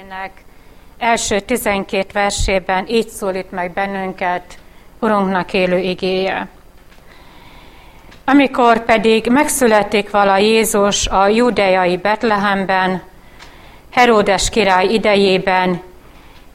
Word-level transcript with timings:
könyvének 0.00 0.30
első 0.98 1.40
12 1.40 2.06
versében 2.12 2.86
így 2.88 3.08
szólít 3.08 3.50
meg 3.50 3.72
bennünket 3.72 4.58
Urunknak 5.00 5.52
élő 5.52 5.78
igéje. 5.78 6.48
Amikor 8.24 8.84
pedig 8.84 9.26
megszületik 9.30 10.10
vala 10.10 10.36
Jézus 10.36 11.06
a 11.06 11.28
judeai 11.28 11.96
Betlehemben, 11.96 13.02
Heródes 13.90 14.50
király 14.50 14.86
idejében, 14.86 15.82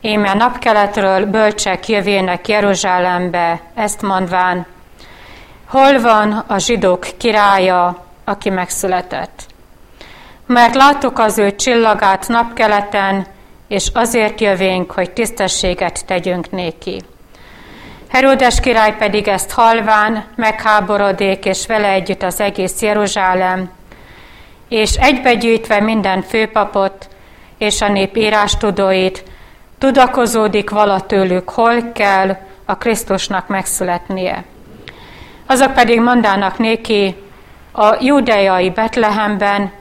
éme 0.01 0.33
napkeletről 0.33 1.25
bölcsek 1.25 1.87
jövének 1.87 2.47
Jeruzsálembe, 2.47 3.61
ezt 3.73 4.01
mondván, 4.01 4.65
hol 5.65 6.01
van 6.01 6.31
a 6.31 6.57
zsidók 6.57 7.07
királya, 7.17 8.05
aki 8.23 8.49
megszületett? 8.49 9.45
Mert 10.45 10.75
láttuk 10.75 11.19
az 11.19 11.37
ő 11.37 11.55
csillagát 11.55 12.27
napkeleten, 12.27 13.33
és 13.67 13.89
azért 13.93 14.41
jövénk, 14.41 14.91
hogy 14.91 15.11
tisztességet 15.11 16.05
tegyünk 16.05 16.51
néki. 16.51 17.01
Herodes 18.07 18.59
király 18.59 18.95
pedig 18.97 19.27
ezt 19.27 19.51
halván 19.51 20.25
megháborodék, 20.35 21.45
és 21.45 21.67
vele 21.67 21.89
együtt 21.89 22.23
az 22.23 22.39
egész 22.39 22.81
Jeruzsálem, 22.81 23.71
és 24.69 24.93
egybegyűjtve 24.93 25.79
minden 25.79 26.21
főpapot 26.21 27.09
és 27.57 27.81
a 27.81 27.87
nép 27.87 28.15
írástudóit, 28.17 29.23
tudakozódik 29.77 30.69
vala 30.69 31.01
tőlük, 31.01 31.49
hol 31.49 31.91
kell 31.91 32.37
a 32.65 32.77
Krisztusnak 32.77 33.47
megszületnie. 33.47 34.43
Azok 35.45 35.73
pedig 35.73 35.99
mondának 35.99 36.57
néki 36.57 37.15
a 37.71 37.95
judeai 37.99 38.69
Betlehemben, 38.69 39.71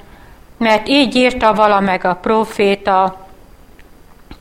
mert 0.59 0.89
így 0.89 1.15
írta 1.15 1.55
vala 1.55 1.81
meg 1.81 2.05
a 2.05 2.15
próféta, 2.15 3.24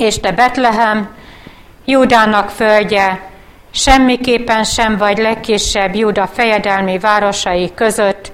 és 0.04 0.20
te 0.20 0.32
Betlehem, 0.32 1.16
Júdának 1.86 2.50
földje, 2.50 3.30
semmiképpen 3.72 4.64
sem 4.64 4.98
vagy 4.98 5.18
legkisebb 5.18 5.96
Júda 5.96 6.28
fejedelmi 6.28 7.00
városai 7.00 7.72
között, 7.74 8.32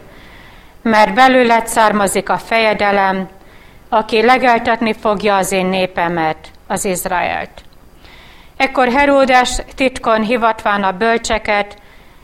mert 0.81 1.13
belőled 1.13 1.67
származik 1.67 2.29
a 2.29 2.37
fejedelem, 2.37 3.29
aki 3.89 4.21
legeltetni 4.21 4.93
fogja 4.93 5.35
az 5.35 5.51
én 5.51 5.65
népemet, 5.65 6.37
az 6.67 6.85
Izraelt. 6.85 7.63
Ekkor 8.57 8.87
Heródes 8.87 9.61
titkon 9.75 10.21
hivatván 10.21 10.83
a 10.83 10.91
bölcseket, 10.91 11.75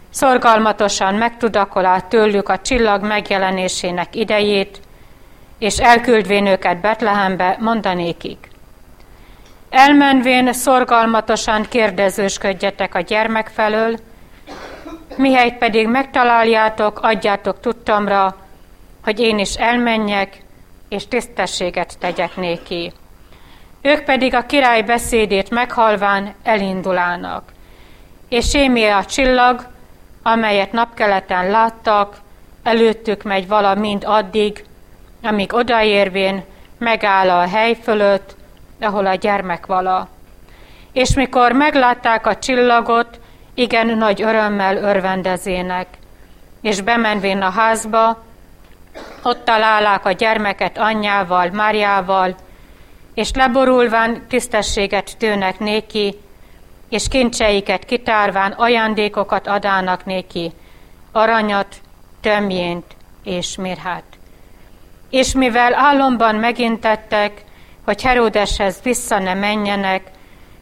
szorgalmatosan 0.10 1.16
megtudakolá 1.16 2.00
tőlük 2.00 2.50
a 2.50 2.60
csillag 2.60 3.04
megjelenésének 3.04 4.16
idejét, 4.16 4.80
és 5.60 5.78
elküldvén 5.78 6.46
őket 6.46 6.82
Betlehembe 6.82 7.58
mondanékik. 7.60 8.54
Elmenvén 9.78 10.54
szorgalmatosan 10.54 11.66
kérdezősködjetek 11.70 12.96
a 12.96 13.00
gyermek 13.00 13.48
felől, 13.48 14.00
mihelyt 15.18 15.58
pedig 15.58 15.88
megtaláljátok, 15.88 17.00
adjátok 17.02 17.60
tudtomra, 17.60 18.36
hogy 19.04 19.20
én 19.20 19.40
is 19.40 19.54
elmenjek, 19.54 20.42
és 20.90 21.08
tisztességet 21.08 22.00
tegyek 22.00 22.36
néki. 22.36 22.94
Ők 23.82 24.04
pedig 24.04 24.34
a 24.34 24.46
király 24.46 24.82
beszédét 24.82 25.50
meghalván 25.50 26.34
elindulának. 26.44 27.52
És 28.30 28.50
sémé 28.50 28.90
a 28.90 29.06
csillag, 29.06 29.68
amelyet 30.24 30.72
napkeleten 30.72 31.50
láttak, 31.50 32.18
előttük 32.64 33.24
megy 33.24 33.48
vala 33.48 33.74
mind 33.74 34.04
addig, 34.06 34.64
amíg 35.24 35.54
odaérvén 35.54 36.44
megáll 36.78 37.30
a 37.30 37.48
hely 37.48 37.74
fölött, 37.84 38.36
ahol 38.80 39.06
a 39.06 39.16
gyermek 39.16 39.66
vala. 39.66 40.08
És 40.92 41.16
mikor 41.16 41.52
meglátták 41.52 42.28
a 42.28 42.38
csillagot, 42.38 43.20
igen 43.54 43.98
nagy 43.98 44.22
örömmel 44.22 44.78
örvendezének, 44.78 45.88
és 46.62 46.82
bemenvén 46.82 47.42
a 47.42 47.50
házba, 47.50 48.24
ott 49.24 49.46
találák 49.46 50.06
a 50.06 50.12
gyermeket 50.12 50.78
anyjával, 50.78 51.50
Máriával, 51.50 52.36
és 53.14 53.32
leborulván 53.34 54.28
tisztességet 54.28 55.18
tőnek 55.18 55.60
néki, 55.60 56.16
és 56.90 57.08
kincseiket 57.08 57.86
kitárván 57.86 58.52
ajándékokat 58.52 59.48
adának 59.48 60.06
néki, 60.06 60.52
aranyat, 61.12 61.76
tömjént 62.22 62.86
és 63.24 63.56
mirhát. 63.56 64.04
És 65.10 65.34
mivel 65.34 65.74
álomban 65.74 66.36
megintettek, 66.36 67.44
hogy 67.86 68.02
Heródeshez 68.02 68.80
vissza 68.84 69.20
ne 69.20 69.34
menjenek, 69.34 70.12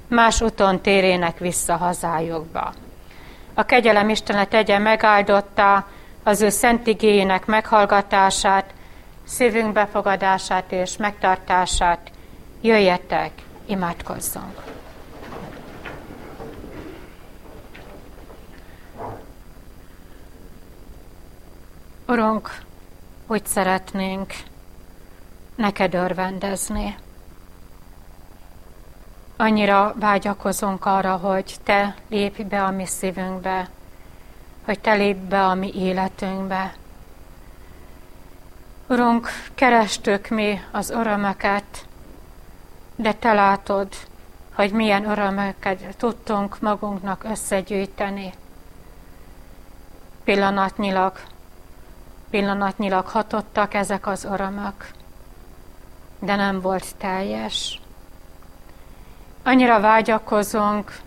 más 0.08 0.42
úton 0.42 0.82
térének 0.82 1.38
vissza 1.38 1.76
hazájukba. 1.76 2.74
A 3.54 3.64
kegyelem 3.64 4.10
Istene 4.10 4.46
tegye 4.46 4.78
megáldotta 4.78 5.88
az 6.24 6.42
ő 6.42 6.50
szent 6.50 6.88
igényének 6.88 7.46
meghallgatását, 7.46 8.74
szívünk 9.26 9.74
befogadását 9.74 10.72
és 10.72 10.98
megtartását. 10.98 12.12
Jöjjetek, 12.62 13.32
imádkozzunk! 13.66 14.62
Urunk, 22.08 22.58
úgy 23.28 23.46
szeretnénk 23.46 24.34
neked 25.56 25.94
örvendezni. 25.94 26.96
Annyira 29.44 29.94
vágyakozunk 30.00 30.86
arra, 30.86 31.16
hogy 31.16 31.56
Te 31.64 31.96
lépj 32.10 32.42
be 32.42 32.64
a 32.64 32.72
mi 32.72 32.86
szívünkbe, 32.86 33.70
hogy 34.66 34.80
Te 34.80 34.94
lépj 34.94 35.26
be 35.28 35.46
a 35.46 35.54
mi 35.54 35.72
életünkbe. 35.76 36.74
Urunk, 38.88 39.28
kerestük 39.56 40.28
mi 40.28 40.62
az 40.72 40.90
örömöket, 40.90 41.86
de 42.96 43.14
Te 43.14 43.34
látod, 43.34 43.88
hogy 44.54 44.72
milyen 44.72 45.10
örömöket 45.10 45.98
tudtunk 45.98 46.60
magunknak 46.62 47.24
összegyűjteni. 47.24 48.34
Pillanatnyilag, 50.24 51.20
pillanatnyilag 52.30 53.06
hatottak 53.06 53.74
ezek 53.74 54.08
az 54.08 54.24
örömök, 54.24 54.92
de 56.20 56.36
nem 56.36 56.62
volt 56.62 56.96
teljes. 56.98 57.82
Annyira 59.46 59.80
vágyakozunk 59.80 61.00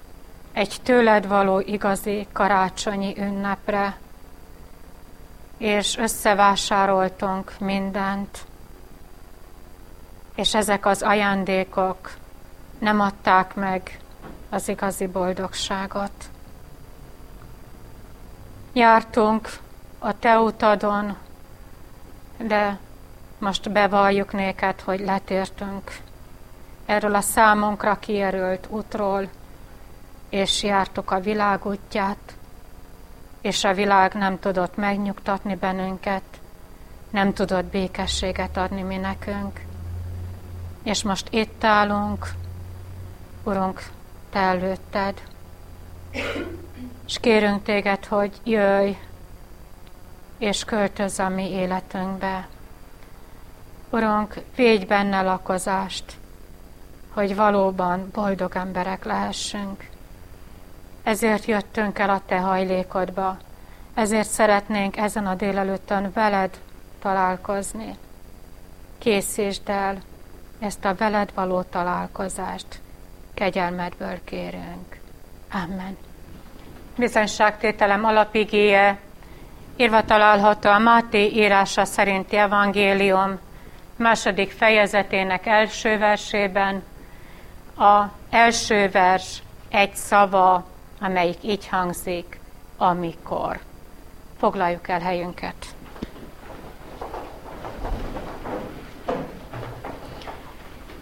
egy 0.53 0.77
tőled 0.83 1.27
való 1.27 1.61
igazi 1.61 2.27
karácsonyi 2.33 3.15
ünnepre, 3.19 3.97
és 5.59 5.97
összevásároltunk 5.97 7.53
mindent, 7.59 8.45
és 10.35 10.55
ezek 10.55 10.87
az 10.87 11.03
ajándékok 11.03 12.11
nem 12.79 13.01
adták 13.01 13.55
meg 13.55 13.99
az 14.49 14.69
igazi 14.69 15.07
boldogságot. 15.07 16.31
Jártunk 18.73 19.49
a 19.99 20.19
te 20.19 20.39
utadon, 20.39 21.17
de 22.39 22.79
most 23.39 23.73
bevalljuk 23.73 24.33
néked, 24.33 24.81
hogy 24.81 25.01
letértünk 25.01 26.05
erről 26.87 27.15
a 27.15 27.21
számunkra 27.21 27.99
kijelölt 27.99 28.67
útról, 28.71 29.29
és 30.29 30.63
jártuk 30.63 31.11
a 31.11 31.21
világ 31.21 31.67
útját, 31.67 32.37
és 33.41 33.65
a 33.65 33.75
világ 33.75 34.15
nem 34.15 34.39
tudott 34.39 34.77
megnyugtatni 34.77 35.55
bennünket, 35.55 36.23
nem 37.11 37.33
tudott 37.33 37.65
békességet 37.65 38.57
adni 38.57 38.83
mi 38.83 38.97
nekünk. 38.97 39.61
És 40.83 41.03
most 41.03 41.29
itt 41.31 41.65
állunk, 41.65 42.29
Urunk, 43.45 43.83
Te 44.31 44.39
előtted, 44.39 45.23
és 47.07 47.19
kérünk 47.21 47.63
Téged, 47.63 48.05
hogy 48.05 48.41
jöjj, 48.45 48.97
és 50.39 50.65
költöz 50.65 51.19
a 51.19 51.29
mi 51.29 51.51
életünkbe. 51.51 52.49
Urunk, 53.91 54.35
védj 54.57 54.85
benne 54.85 55.23
lakozást, 55.23 56.17
hogy 57.17 57.37
valóban 57.37 58.11
boldog 58.13 58.57
emberek 58.57 59.05
lehessünk. 59.05 59.89
Ezért 61.03 61.45
jöttünk 61.45 61.99
el 61.99 62.11
a 62.11 62.21
Te 62.27 62.39
hajlékodba, 62.39 63.37
ezért 63.95 64.29
szeretnénk 64.29 64.97
ezen 64.97 65.27
a 65.27 65.35
délelőttön 65.35 66.11
veled 66.15 66.51
találkozni. 67.03 67.97
Készítsd 68.99 69.69
el 69.69 69.99
ezt 70.59 70.85
a 70.85 70.95
veled 70.95 71.31
való 71.35 71.63
találkozást. 71.63 72.81
Kegyelmedből 73.35 74.19
kérünk. 74.25 75.01
Amen. 75.53 75.97
Bizonyságtételem 76.97 78.05
alapigéje 78.05 78.99
írva 79.77 80.05
található 80.05 80.71
a 80.71 80.79
Máté 80.79 81.27
írása 81.27 81.85
szerinti 81.85 82.37
evangélium 82.37 83.39
második 83.97 84.51
fejezetének 84.51 85.47
első 85.47 85.99
versében 85.99 86.83
a 87.79 88.05
első 88.31 88.89
vers 88.89 89.43
egy 89.69 89.95
szava, 89.95 90.67
amelyik 91.01 91.39
így 91.43 91.69
hangzik, 91.69 92.41
amikor. 92.77 93.61
Foglaljuk 94.39 94.89
el 94.89 95.01
helyünket. 95.01 95.55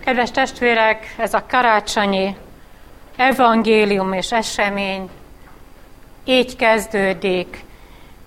Kedves 0.04 0.30
testvérek, 0.30 1.14
ez 1.18 1.34
a 1.34 1.46
karácsonyi 1.46 2.36
evangélium 3.16 4.12
és 4.12 4.32
esemény 4.32 5.10
így 6.24 6.56
kezdődik, 6.56 7.64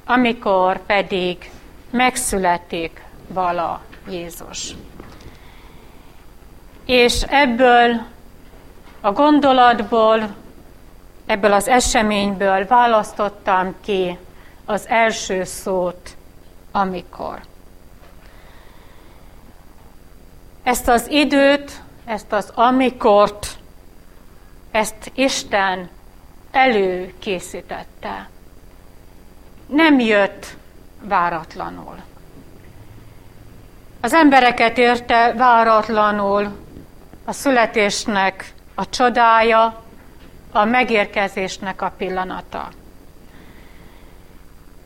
amikor 0.06 0.86
pedig 0.86 1.52
megszületik 1.92 3.04
vala 3.28 3.82
Jézus. 4.10 4.76
És 6.86 7.22
ebből 7.22 8.02
a 9.02 9.12
gondolatból, 9.12 10.36
ebből 11.26 11.54
az 11.54 11.68
eseményből 11.68 12.68
választottam 12.68 13.76
ki 13.82 14.18
az 14.66 14.88
első 14.88 15.44
szót, 15.44 16.18
amikor. 16.72 17.40
Ezt 20.64 20.88
az 20.88 21.08
időt, 21.08 21.82
ezt 22.06 22.32
az 22.34 22.52
amikort, 22.56 23.58
ezt 24.72 25.12
Isten 25.14 25.90
előkészítette. 26.52 28.30
Nem 29.68 30.00
jött 30.00 30.58
váratlanul. 31.02 31.96
Az 34.02 34.14
embereket 34.14 34.78
érte 34.78 35.34
váratlanul 35.34 36.66
a 37.26 37.32
születésnek 37.32 38.54
a 38.80 38.90
csodája, 38.90 39.84
a 40.52 40.66
megérkezésnek 40.66 41.82
a 41.82 41.94
pillanata. 41.98 42.70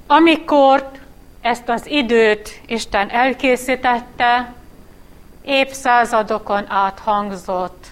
Amikor 0.08 0.92
ezt 1.42 1.70
az 1.70 1.86
időt 1.88 2.62
Isten 2.66 3.10
elkészítette, 3.10 4.54
évszázadokon 5.42 6.66
át 6.72 7.00
hangzott 7.00 7.88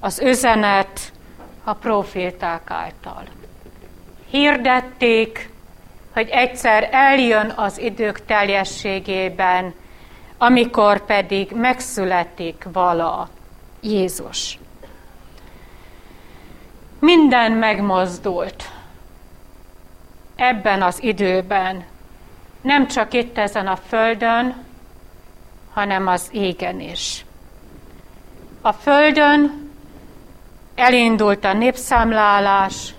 az 0.00 0.20
üzenet 0.20 1.12
a 1.64 1.72
proféták 1.72 2.70
által. 2.70 3.22
Hirdették, 4.30 5.50
hogy 6.12 6.28
egyszer 6.28 6.88
eljön 6.92 7.52
az 7.56 7.78
idők 7.78 8.24
teljességében, 8.24 9.74
amikor 10.38 11.04
pedig 11.04 11.50
megszületik 11.50 12.66
vala 12.72 13.28
Jézus. 13.80 14.58
Minden 16.98 17.52
megmozdult 17.52 18.70
ebben 20.36 20.82
az 20.82 21.02
időben, 21.02 21.84
nem 22.60 22.86
csak 22.86 23.12
itt 23.12 23.38
ezen 23.38 23.66
a 23.66 23.76
földön, 23.76 24.54
hanem 25.72 26.06
az 26.06 26.28
égen 26.32 26.80
is. 26.80 27.24
A 28.60 28.72
földön 28.72 29.70
elindult 30.74 31.44
a 31.44 31.52
népszámlálás, 31.52 32.94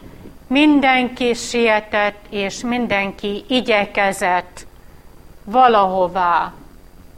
mindenki 0.47 1.33
sietett, 1.33 2.25
és 2.29 2.61
mindenki 2.61 3.43
igyekezett 3.47 4.67
valahová 5.43 6.53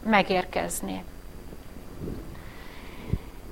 megérkezni. 0.03 1.03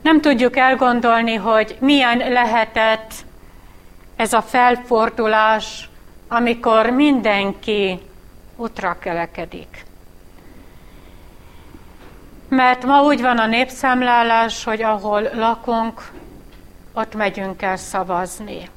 Nem 0.07 0.21
tudjuk 0.21 0.57
elgondolni, 0.57 1.35
hogy 1.35 1.77
milyen 1.79 2.17
lehetett 2.17 3.11
ez 4.15 4.33
a 4.33 4.41
felfordulás, 4.41 5.89
amikor 6.27 6.89
mindenki 6.89 7.99
útra 8.55 8.97
kelekedik. 8.99 9.85
Mert 12.49 12.83
ma 12.85 13.03
úgy 13.03 13.21
van 13.21 13.37
a 13.37 13.45
népszámlálás, 13.45 14.63
hogy 14.63 14.81
ahol 14.81 15.29
lakunk, 15.33 16.11
ott 16.93 17.15
megyünk 17.15 17.61
el 17.61 17.77
szavazni. 17.77 18.69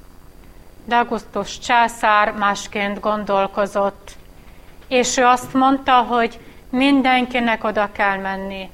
De 0.84 0.96
Augustus 0.96 1.58
császár 1.58 2.32
másként 2.32 3.00
gondolkozott, 3.00 4.10
és 4.88 5.16
ő 5.16 5.24
azt 5.24 5.54
mondta, 5.54 6.02
hogy 6.02 6.40
mindenkinek 6.70 7.64
oda 7.64 7.88
kell 7.92 8.16
menni, 8.16 8.70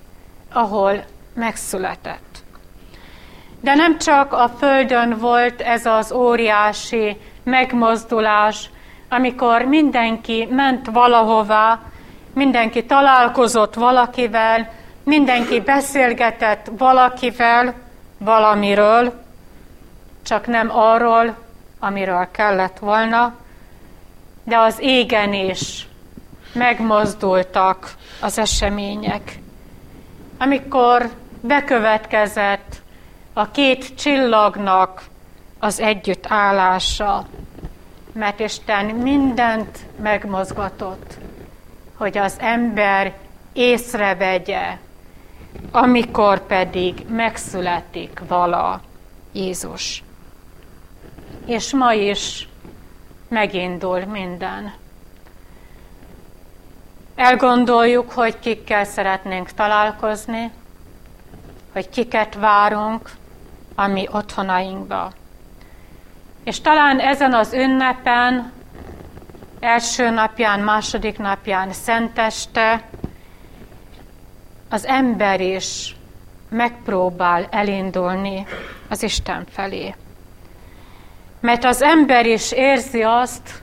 ahol 0.53 1.05
megszületett. 1.35 2.26
De 3.67 3.75
nem 3.75 3.99
csak 3.99 4.33
a 4.33 4.49
Földön 4.59 5.19
volt 5.19 5.61
ez 5.61 5.87
az 5.87 6.13
óriási 6.13 7.17
megmozdulás, 7.43 8.71
amikor 9.09 9.63
mindenki 9.63 10.49
ment 10.51 10.87
valahová, 10.93 11.81
mindenki 12.35 12.85
találkozott 12.85 13.75
valakivel, 13.75 14.73
mindenki 15.05 15.61
beszélgetett 15.61 16.71
valakivel, 16.79 17.75
valamiről, 18.19 19.13
csak 20.25 20.47
nem 20.47 20.71
arról, 20.77 21.37
amiről 21.79 22.29
kellett 22.31 22.79
volna, 22.79 23.35
de 24.45 24.59
az 24.59 24.77
égen 24.81 25.33
is 25.33 25.87
megmozdultak 26.53 27.95
az 28.21 28.39
események. 28.39 29.39
Amikor 30.39 31.11
bekövetkezett 31.41 32.85
a 33.39 33.51
két 33.51 33.95
csillagnak 33.95 35.03
az 35.59 35.81
együttállása, 35.81 37.27
mert 38.13 38.41
Isten 38.41 38.85
mindent 38.85 39.79
megmozgatott, 40.01 41.19
hogy 41.97 42.19
az 42.19 42.37
ember 42.39 43.17
észrevegye, 43.53 44.79
amikor 45.71 46.47
pedig 46.47 47.07
megszületik 47.09 48.23
vala 48.29 48.81
Jézus. 49.33 50.03
És 51.47 51.73
ma 51.73 51.93
is 51.93 52.49
megindul 53.29 54.05
minden. 54.05 54.75
Elgondoljuk, 57.15 58.13
hogy 58.13 58.39
kikkel 58.39 58.85
szeretnénk 58.85 59.51
találkozni, 59.51 60.51
hogy 61.73 61.89
kiket 61.89 62.35
várunk 62.35 63.11
a 63.77 63.87
mi 63.87 64.09
otthonainkba. 64.11 65.13
És 66.45 66.61
talán 66.61 67.01
ezen 67.01 67.35
az 67.35 67.53
ünnepen, 67.53 68.53
első 69.61 70.11
napján, 70.11 70.61
második 70.61 71.19
napján, 71.19 71.73
szenteste, 71.73 72.83
az 74.69 74.87
ember 74.87 75.41
is 75.41 75.97
megpróbál 76.49 77.47
elindulni 77.51 78.47
az 78.89 79.03
Isten 79.03 79.47
felé. 79.51 79.95
Mert 81.41 81.65
az 81.65 81.83
ember 81.83 82.27
is 82.27 82.53
érzi 82.53 83.03
azt, 83.03 83.63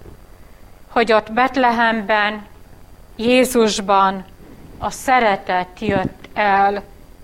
hogy 0.89 1.11
ott 1.11 1.31
Betlehemben, 1.31 2.45
Jézusban 3.15 4.25
a 4.77 4.89
szeretet 4.89 5.79
jött 5.79 6.29
el 6.33 6.83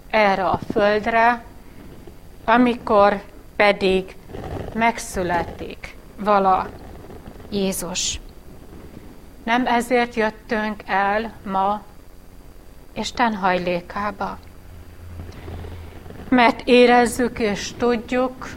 erre 0.10 0.46
a 0.46 0.60
földre, 0.72 1.42
amikor 2.50 3.22
pedig 3.56 4.16
megszületik 4.74 5.96
vala 6.20 6.70
Jézus. 7.50 8.20
Nem 9.44 9.66
ezért 9.68 10.16
jöttünk 10.16 10.84
el 10.86 11.34
ma 11.46 11.82
Isten 12.94 13.36
hajlékába. 13.36 14.38
Mert 16.30 16.62
érezzük 16.66 17.40
és 17.40 17.74
tudjuk, 17.78 18.50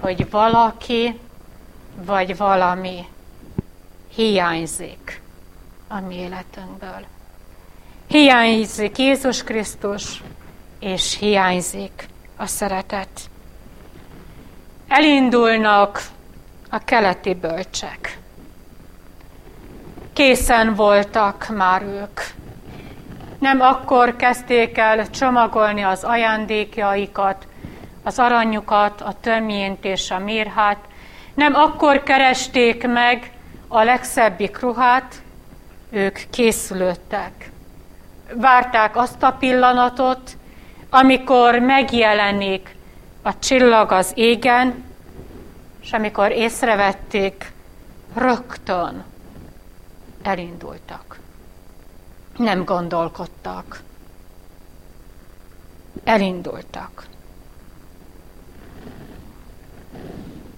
hogy 0.00 0.30
valaki 0.30 1.20
vagy 2.04 2.36
valami 2.36 3.04
hiányzik 4.14 5.22
a 5.88 6.00
mi 6.00 6.14
életünkből. 6.14 7.04
Hiányzik 8.06 8.98
Jézus 8.98 9.42
Krisztus, 9.42 10.22
és 10.78 11.18
hiányzik 11.18 12.08
a 12.40 12.46
szeretet. 12.46 13.20
Elindulnak 14.88 16.02
a 16.70 16.78
keleti 16.78 17.34
bölcsek. 17.34 18.18
Készen 20.12 20.74
voltak 20.74 21.48
már 21.56 21.82
ők. 21.82 22.20
Nem 23.38 23.60
akkor 23.60 24.16
kezdték 24.16 24.78
el 24.78 25.10
csomagolni 25.10 25.82
az 25.82 26.04
ajándékjaikat, 26.04 27.46
az 28.02 28.18
aranyukat, 28.18 29.00
a 29.00 29.14
tömjént 29.20 29.84
és 29.84 30.10
a 30.10 30.18
mirhát, 30.18 30.78
nem 31.34 31.54
akkor 31.54 32.02
keresték 32.02 32.86
meg 32.86 33.32
a 33.68 33.82
legszebbik 33.82 34.60
ruhát, 34.60 35.22
ők 35.90 36.18
készülöttek. 36.30 37.50
várták 38.34 38.96
azt 38.96 39.22
a 39.22 39.32
pillanatot, 39.32 40.38
amikor 40.90 41.58
megjelenik 41.58 42.76
a 43.22 43.38
csillag 43.38 43.92
az 43.92 44.12
égen, 44.14 44.84
és 45.80 45.92
amikor 45.92 46.30
észrevették, 46.30 47.52
rögtön 48.14 49.04
elindultak. 50.22 51.18
Nem 52.36 52.64
gondolkodtak. 52.64 53.82
Elindultak. 56.04 57.06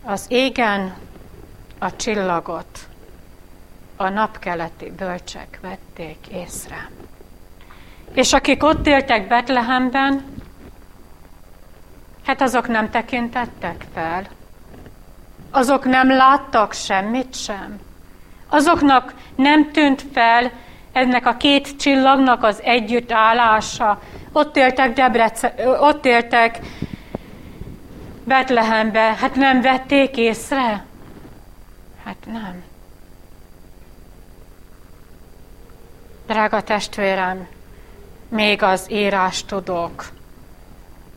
Az 0.03 0.25
égen 0.29 0.97
a 1.79 1.97
csillagot 1.97 2.89
a 3.97 4.09
napkeleti 4.09 4.91
bölcsek 4.91 5.59
vették 5.62 6.27
észre. 6.27 6.91
És 8.14 8.33
akik 8.33 8.64
ott 8.64 8.87
éltek 8.87 9.28
Betlehemben, 9.28 10.25
hát 12.26 12.40
azok 12.40 12.69
nem 12.69 12.90
tekintettek 12.90 13.85
fel. 13.95 14.26
Azok 15.50 15.85
nem 15.85 16.11
láttak 16.11 16.73
semmit 16.73 17.35
sem. 17.35 17.81
Azoknak 18.49 19.14
nem 19.37 19.71
tűnt 19.71 20.04
fel 20.12 20.50
ennek 20.92 21.26
a 21.26 21.37
két 21.37 21.76
csillagnak 21.76 22.42
az 22.42 22.62
együttállása. 22.62 24.00
Ott 24.33 24.57
éltek, 24.57 24.92
Debrece, 24.92 25.54
ott 25.81 26.04
éltek 26.04 26.59
Betlehembe, 28.25 29.00
hát 29.00 29.35
nem 29.35 29.61
vették 29.61 30.16
észre? 30.16 30.85
Hát 32.04 32.16
nem. 32.26 32.62
Drága 36.26 36.62
testvérem, 36.62 37.49
még 38.33 38.62
az 38.62 38.91
írás 38.91 39.45
tudók, 39.45 40.11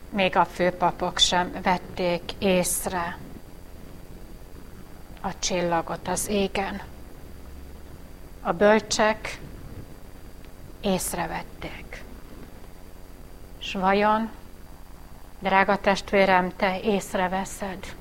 még 0.09 0.35
a 0.35 0.45
főpapok 0.45 1.17
sem 1.17 1.51
vették 1.63 2.21
észre 2.39 3.17
a 5.21 5.39
csillagot 5.39 6.07
az 6.07 6.27
égen. 6.27 6.81
A 8.41 8.51
bölcsek 8.51 9.39
észrevették. 10.81 12.03
És 13.59 13.73
vajon, 13.73 14.29
drága 15.39 15.77
testvérem, 15.77 16.51
te 16.55 16.79
észreveszed? 16.79 17.95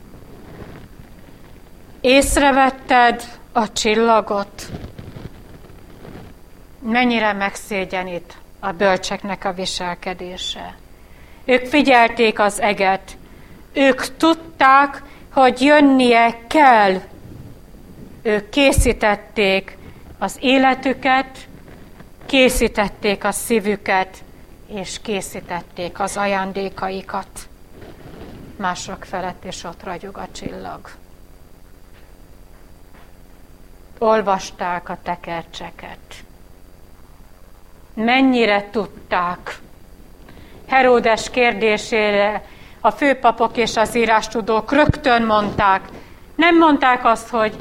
Észrevetted 2.00 3.38
a 3.52 3.72
csillagot? 3.72 4.70
Mennyire 6.78 7.32
megszégyenít 7.32 8.42
a 8.64 8.72
bölcseknek 8.72 9.44
a 9.44 9.52
viselkedése. 9.52 10.74
Ők 11.44 11.66
figyelték 11.66 12.38
az 12.38 12.60
eget. 12.60 13.16
Ők 13.72 14.16
tudták, 14.16 15.02
hogy 15.32 15.60
jönnie 15.60 16.38
kell. 16.46 17.00
Ők 18.22 18.48
készítették 18.48 19.78
az 20.18 20.36
életüket, 20.40 21.48
készítették 22.26 23.24
a 23.24 23.32
szívüket, 23.32 24.24
és 24.66 25.00
készítették 25.02 26.00
az 26.00 26.16
ajándékaikat. 26.16 27.48
Mások 28.56 29.04
felett 29.04 29.44
is 29.44 29.64
ott 29.64 29.82
ragyog 29.82 30.16
a 30.16 30.28
csillag. 30.32 30.90
Olvasták 33.98 34.88
a 34.88 34.98
tekercseket 35.02 36.24
mennyire 37.94 38.68
tudták. 38.70 39.58
Heródes 40.68 41.30
kérdésére 41.30 42.44
a 42.80 42.90
főpapok 42.90 43.56
és 43.56 43.76
az 43.76 43.96
írástudók 43.96 44.72
rögtön 44.72 45.22
mondták, 45.22 45.80
nem 46.36 46.58
mondták 46.58 47.04
azt, 47.04 47.28
hogy 47.28 47.56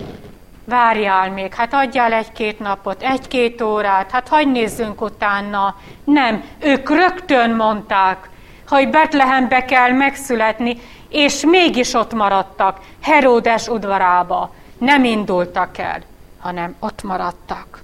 várjál 0.66 1.32
még, 1.32 1.54
hát 1.54 1.74
adjál 1.74 2.14
egy-két 2.14 2.60
napot, 2.60 3.02
egy-két 3.02 3.62
órát, 3.62 4.12
hát 4.12 4.28
hagyj 4.28 4.50
nézzünk 4.50 5.02
utána. 5.02 5.76
Nem, 6.04 6.44
ők 6.60 6.90
rögtön 6.90 7.50
mondták, 7.50 8.30
hogy 8.68 8.90
Betlehembe 8.90 9.66
kell 9.66 9.92
megszületni, 9.92 10.78
és 11.10 11.46
mégis 11.46 11.94
ott 11.94 12.14
maradtak, 12.14 12.80
Heródes 13.02 13.68
udvarába. 13.68 14.54
Nem 14.78 15.04
indultak 15.04 15.78
el, 15.78 16.02
hanem 16.40 16.76
ott 16.80 17.04
maradtak. 17.04 17.83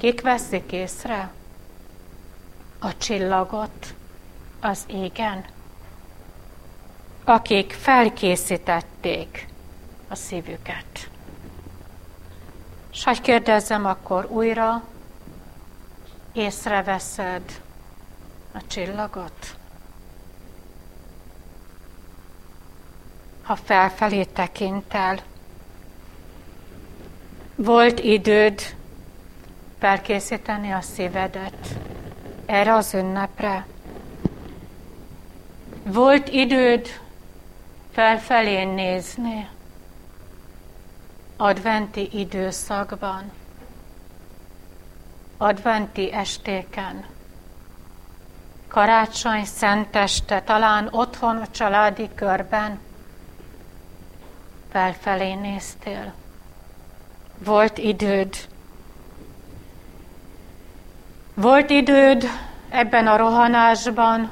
Kik 0.00 0.20
veszik 0.20 0.72
észre? 0.72 1.30
A 2.78 2.96
csillagot 2.96 3.94
az 4.60 4.84
égen, 4.86 5.44
akik 7.24 7.72
felkészítették 7.72 9.46
a 10.08 10.14
szívüket. 10.14 11.10
És 12.92 13.04
hogy 13.04 13.20
kérdezzem 13.20 13.86
akkor 13.86 14.26
újra, 14.30 14.82
észreveszed 16.32 17.60
a 18.52 18.66
csillagot? 18.66 19.56
Ha 23.42 23.56
felfelé 23.56 24.24
tekintel, 24.24 25.20
volt 27.54 27.98
időd 27.98 28.78
felkészíteni 29.80 30.70
a 30.70 30.80
szívedet 30.80 31.78
erre 32.46 32.74
az 32.74 32.94
ünnepre. 32.94 33.66
Volt 35.82 36.28
időd 36.28 37.00
felfelé 37.92 38.64
nézni 38.64 39.48
adventi 41.36 42.08
időszakban, 42.12 43.30
adventi 45.36 46.12
estéken, 46.12 47.04
karácsony 48.68 49.44
szenteste, 49.44 50.42
talán 50.42 50.88
otthon 50.90 51.36
a 51.36 51.50
családi 51.50 52.08
körben 52.14 52.80
felfelé 54.70 55.34
néztél. 55.34 56.12
Volt 57.38 57.78
időd 57.78 58.36
volt 61.40 61.70
időd 61.70 62.24
ebben 62.68 63.06
a 63.06 63.16
rohanásban 63.16 64.30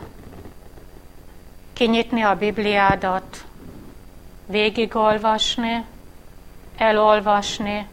kinyitni 1.73 2.23
a 2.23 2.35
Bibliádat, 2.35 3.45
végigolvasni, 4.47 5.85
elolvasni, 6.77 7.87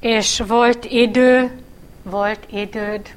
és 0.00 0.42
volt 0.46 0.84
idő, 0.84 1.62
volt 2.02 2.46
időd 2.50 3.16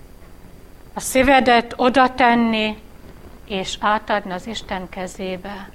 a 0.94 1.00
szívedet 1.00 1.74
oda 1.78 2.14
tenni, 2.14 2.78
és 3.46 3.78
átadni 3.80 4.32
az 4.32 4.48
Isten 4.48 4.90
kezébe. 4.90 5.70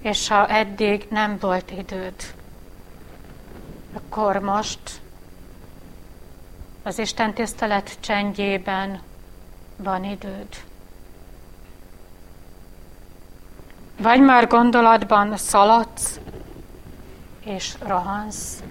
És 0.00 0.28
ha 0.28 0.46
eddig 0.46 1.06
nem 1.10 1.36
volt 1.40 1.70
időd, 1.70 2.14
akkor 3.94 4.38
most 4.38 5.01
az 6.82 6.98
Isten 6.98 7.34
tisztelet 7.34 7.96
csendjében 8.00 9.00
van 9.76 10.04
időd. 10.04 10.46
Vagy 13.98 14.20
már 14.20 14.46
gondolatban 14.46 15.36
szaladsz 15.36 16.20
és 17.44 17.74
rohansz. 17.86 18.62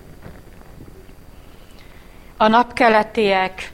A 2.38 2.48
napkeletiek 2.48 3.72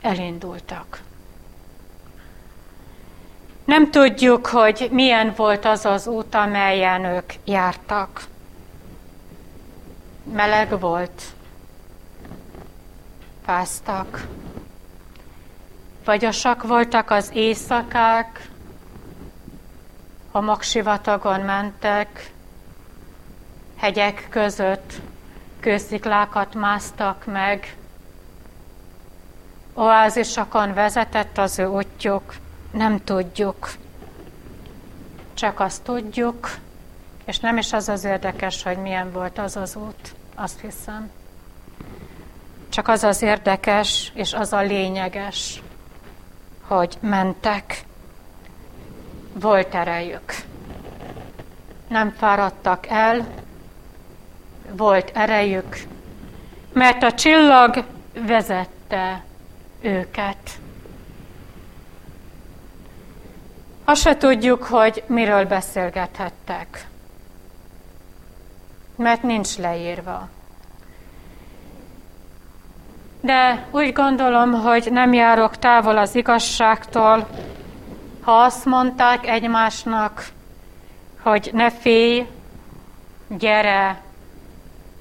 elindultak. 0.00 1.02
Nem 3.64 3.90
tudjuk, 3.90 4.46
hogy 4.46 4.88
milyen 4.90 5.32
volt 5.36 5.64
az 5.64 5.84
az 5.84 6.06
út, 6.06 6.34
amelyen 6.34 7.04
ők 7.04 7.32
jártak. 7.44 8.24
Meleg 10.32 10.80
volt, 10.80 11.22
fáztak. 13.44 14.26
Vagyosak 16.04 16.62
voltak 16.62 17.10
az 17.10 17.30
éjszakák, 17.34 18.48
a 20.30 20.40
magsivatagon 20.40 21.40
mentek, 21.40 22.32
hegyek 23.76 24.26
között 24.30 24.92
kősziklákat 25.60 26.54
másztak 26.54 27.24
meg, 27.26 27.76
oázisokon 29.74 30.74
vezetett 30.74 31.38
az 31.38 31.58
ő 31.58 31.66
útjuk, 31.66 32.34
nem 32.70 33.04
tudjuk. 33.04 33.70
Csak 35.34 35.60
azt 35.60 35.82
tudjuk, 35.82 36.50
és 37.24 37.38
nem 37.38 37.56
is 37.56 37.72
az 37.72 37.88
az 37.88 38.04
érdekes, 38.04 38.62
hogy 38.62 38.76
milyen 38.76 39.12
volt 39.12 39.38
az 39.38 39.56
az 39.56 39.76
út, 39.76 40.14
azt 40.34 40.60
hiszem 40.60 41.10
Csak 42.80 42.88
az 42.88 43.04
az 43.04 43.22
érdekes, 43.22 44.12
és 44.14 44.32
az 44.32 44.52
a 44.52 44.60
lényeges, 44.60 45.62
hogy 46.60 46.96
mentek. 47.00 47.84
Volt 49.32 49.74
erejük. 49.74 50.34
Nem 51.88 52.10
fáradtak 52.10 52.86
el, 52.86 53.26
volt 54.70 55.10
erejük, 55.14 55.76
mert 56.72 57.02
a 57.02 57.12
csillag 57.12 57.84
vezette 58.26 59.24
őket. 59.80 60.58
Azt 63.84 64.00
se 64.00 64.16
tudjuk, 64.16 64.62
hogy 64.64 65.02
miről 65.06 65.44
beszélgethettek, 65.44 66.86
mert 68.96 69.22
nincs 69.22 69.56
leírva. 69.56 70.28
De 73.20 73.66
úgy 73.70 73.92
gondolom, 73.92 74.52
hogy 74.52 74.88
nem 74.90 75.12
járok 75.12 75.56
távol 75.56 75.98
az 75.98 76.14
igazságtól, 76.14 77.28
ha 78.20 78.32
azt 78.32 78.64
mondták 78.64 79.26
egymásnak, 79.26 80.28
hogy 81.22 81.50
ne 81.52 81.70
félj, 81.70 82.26
gyere, 83.28 84.00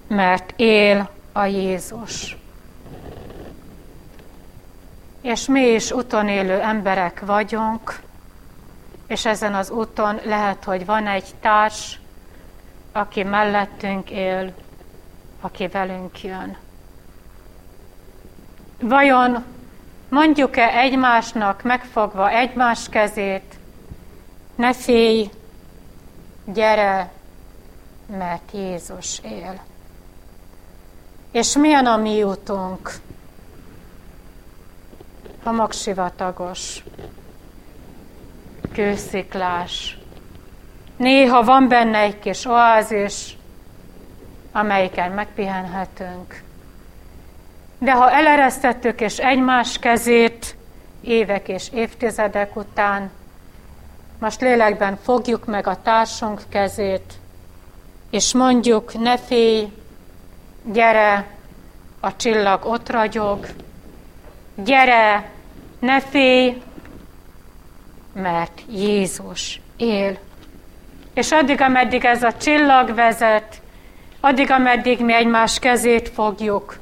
mert 0.08 0.54
él 0.56 1.10
a 1.32 1.46
Jézus. 1.46 2.38
És 5.22 5.48
mi 5.48 5.62
is 5.62 5.92
úton 5.92 6.28
élő 6.28 6.60
emberek 6.60 7.26
vagyunk, 7.26 8.00
és 9.08 9.26
ezen 9.26 9.54
az 9.54 9.70
úton 9.70 10.20
lehet, 10.24 10.64
hogy 10.64 10.86
van 10.86 11.08
egy 11.08 11.36
társ, 11.42 12.00
aki 12.92 13.24
mellettünk 13.24 14.10
él, 14.10 14.54
aki 15.42 15.68
velünk 15.68 16.24
jön. 16.24 16.58
Vajon 18.82 19.44
mondjuk-e 20.10 20.78
egymásnak 20.78 21.64
megfogva 21.64 22.30
egymás 22.30 22.90
kezét, 22.90 23.56
ne 24.56 24.74
félj, 24.74 25.30
gyere, 26.46 27.12
mert 28.18 28.52
Jézus 28.52 29.20
él. 29.24 29.60
És 31.32 31.56
milyen 31.56 31.86
a 31.86 31.98
mi 31.98 32.24
útunk? 32.24 32.92
Homoksivatagos, 35.44 36.84
kősziklás. 38.74 39.98
Néha 40.98 41.44
van 41.44 41.68
benne 41.68 41.98
egy 41.98 42.20
kis 42.20 42.46
oázis, 42.46 43.38
amelyiken 44.52 45.12
megpihenhetünk. 45.12 46.48
De 47.80 47.92
ha 47.92 48.12
eleresztettük 48.12 49.02
és 49.02 49.18
egymás 49.18 49.78
kezét 49.80 50.56
évek 51.02 51.48
és 51.48 51.70
évtizedek 51.74 52.56
után, 52.56 53.12
most 54.20 54.42
lélekben 54.42 54.98
fogjuk 55.04 55.46
meg 55.46 55.68
a 55.68 55.82
társunk 55.82 56.42
kezét, 56.50 57.14
és 58.10 58.34
mondjuk, 58.34 59.00
ne 59.00 59.18
félj, 59.18 59.72
gyere, 60.64 61.26
a 62.00 62.16
csillag 62.16 62.66
ott 62.66 62.90
ragyog, 62.90 63.48
gyere, 64.56 65.30
ne 65.80 66.02
félj, 66.02 66.62
mert 68.14 68.62
Jézus 68.70 69.62
él. 69.78 70.18
És 71.14 71.32
addig, 71.32 71.62
ameddig 71.62 72.06
ez 72.06 72.24
a 72.24 72.34
csillag 72.34 72.94
vezet, 72.94 73.62
addig, 74.20 74.52
ameddig 74.52 75.00
mi 75.00 75.14
egymás 75.14 75.60
kezét 75.60 76.10
fogjuk, 76.10 76.80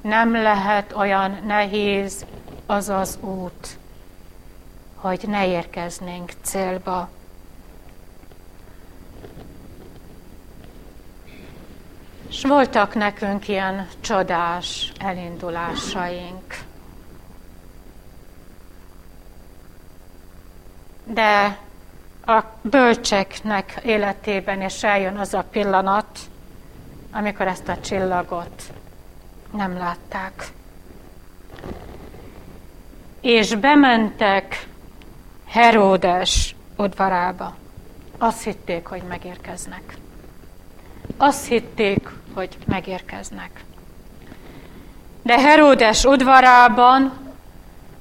nem 0.00 0.32
lehet 0.32 0.92
olyan 0.92 1.38
nehéz 1.46 2.26
az 2.66 2.88
az 2.88 3.18
út, 3.20 3.78
hogy 4.94 5.24
ne 5.26 5.46
érkeznénk 5.46 6.32
célba. 6.42 7.08
És 12.28 12.44
voltak 12.44 12.94
nekünk 12.94 13.48
ilyen 13.48 13.88
csodás 14.00 14.92
elindulásaink. 14.98 16.58
De 21.04 21.58
a 22.26 22.42
bölcseknek 22.62 23.80
életében 23.84 24.62
is 24.62 24.82
eljön 24.82 25.16
az 25.16 25.34
a 25.34 25.44
pillanat, 25.50 26.18
amikor 27.12 27.46
ezt 27.46 27.68
a 27.68 27.80
csillagot 27.80 28.62
nem 29.52 29.78
látták. 29.78 30.46
És 33.20 33.54
bementek 33.54 34.66
Heródes 35.46 36.54
udvarába. 36.76 37.56
Azt 38.18 38.44
hitték, 38.44 38.86
hogy 38.86 39.02
megérkeznek. 39.02 39.96
Azt 41.16 41.46
hitték, 41.46 42.08
hogy 42.34 42.58
megérkeznek. 42.66 43.64
De 45.22 45.40
Heródes 45.40 46.04
udvarában, 46.04 47.12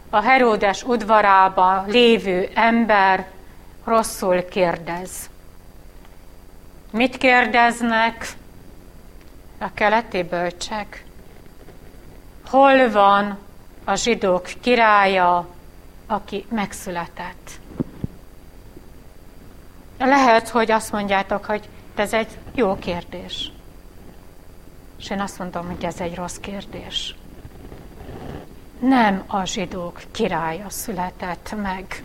a 0.10 0.22
Heródes 0.22 0.84
udvarában 0.84 1.86
lévő 1.88 2.50
ember 2.54 3.28
rosszul 3.84 4.46
kérdez. 4.46 5.30
Mit 6.92 7.18
kérdeznek 7.18 8.28
a 9.60 9.74
keleti 9.74 10.24
bölcsek? 10.24 11.04
Hol 12.50 12.92
van 12.92 13.38
a 13.84 13.96
zsidók 13.96 14.50
királya, 14.62 15.48
aki 16.08 16.46
megszületett? 16.50 17.50
Lehet, 19.98 20.50
hogy 20.50 20.72
azt 20.72 20.92
mondjátok, 20.92 21.46
hogy 21.46 21.70
ez 21.96 22.14
egy 22.14 22.28
jó 22.56 22.76
kérdés. 22.76 23.52
És 25.00 25.10
én 25.10 25.20
azt 25.20 25.40
mondom, 25.40 25.68
hogy 25.68 25.86
ez 25.86 26.00
egy 26.00 26.16
rossz 26.16 26.38
kérdés. 26.38 27.16
Nem 28.80 29.24
a 29.28 29.44
zsidók 29.44 30.02
királya 30.12 30.70
született 30.70 31.56
meg, 31.62 32.04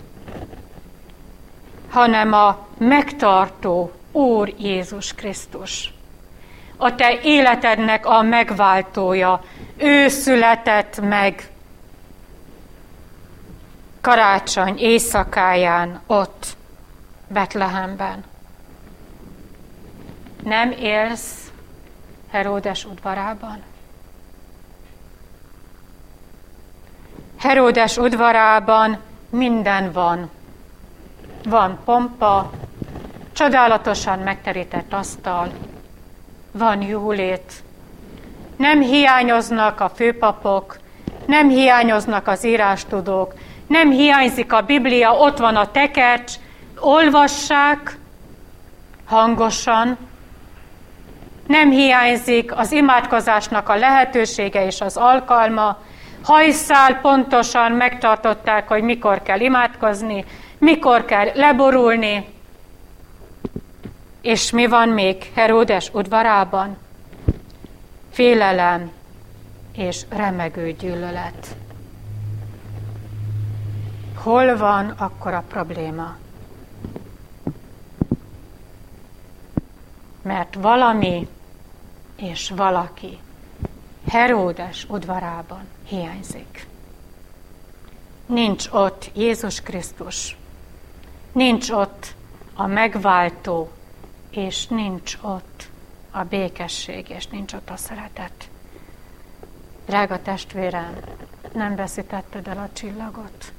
hanem 1.91 2.33
a 2.33 2.67
megtartó 2.79 3.93
Úr 4.13 4.55
Jézus 4.59 5.15
Krisztus. 5.15 5.95
A 6.77 6.95
te 6.95 7.21
életednek 7.23 8.07
a 8.07 8.23
megváltója. 8.23 9.41
Ő 9.77 10.09
született 10.09 11.01
meg 11.01 11.49
karácsony 14.01 14.79
éjszakáján 14.79 16.01
ott, 16.07 16.57
Betlehemben. 17.29 18.25
Nem 20.43 20.71
élsz 20.71 21.53
Heródes 22.31 22.85
udvarában? 22.85 23.63
Heródes 27.39 27.97
udvarában 27.97 28.99
minden 29.31 29.93
van. 29.93 30.31
Van 31.45 31.79
pompa, 31.85 32.51
csodálatosan 33.33 34.19
megterített 34.19 34.93
asztal, 34.93 35.53
van 36.53 36.83
jólét. 36.83 37.63
Nem 38.65 38.81
hiányoznak 38.81 39.81
a 39.81 39.89
főpapok, 39.89 40.77
nem 41.27 41.49
hiányoznak 41.49 42.27
az 42.27 42.45
írástudók, 42.45 43.35
nem 43.67 43.91
hiányzik 43.91 44.53
a 44.53 44.61
Biblia, 44.61 45.13
ott 45.13 45.39
van 45.39 45.57
a 45.57 45.71
tekercs, 45.71 46.33
olvassák 46.79 47.99
hangosan, 49.05 49.99
nem 51.47 51.71
hiányzik 51.71 52.57
az 52.57 52.73
imádkozásnak 52.73 53.69
a 53.69 53.77
lehetősége 53.77 54.67
és 54.67 54.81
az 54.81 54.97
alkalma, 54.97 55.79
hajszál 56.23 57.01
pontosan 57.01 57.73
megtartották, 57.73 58.69
hogy 58.69 58.83
mikor 58.83 59.23
kell 59.23 59.41
imádkozni, 59.41 60.25
mikor 60.59 61.05
kell 61.05 61.29
leborulni. 61.35 62.27
És 64.23 64.51
mi 64.51 64.67
van 64.67 64.89
még 64.89 65.17
Heródes 65.35 65.91
udvarában? 65.93 66.84
Félelem 68.15 68.91
és 69.73 70.05
remegő 70.09 70.73
gyűlölet. 70.73 71.57
Hol 74.15 74.57
van 74.57 74.89
akkor 74.89 75.33
a 75.33 75.45
probléma? 75.49 76.17
Mert 80.23 80.55
valami 80.55 81.29
és 82.17 82.51
valaki 82.57 83.19
Heródes 84.09 84.87
udvarában 84.89 85.65
hiányzik. 85.85 86.67
Nincs 88.27 88.69
ott 88.71 89.11
Jézus 89.15 89.61
Krisztus, 89.61 90.37
nincs 91.33 91.71
ott 91.71 92.15
a 92.55 92.67
megváltó, 92.67 93.71
és 94.31 94.67
nincs 94.67 95.19
ott 95.21 95.73
a 96.15 96.25
békesség, 96.25 97.09
és 97.09 97.27
nincs 97.27 97.53
ott 97.53 97.71
a 97.71 97.77
szeretet. 97.77 98.49
Drága 99.87 100.23
testvérem, 100.23 100.97
nem 101.53 101.77
veszítetted 101.77 102.49
el 102.49 102.59
a 102.59 102.69
csillagot. 102.73 103.53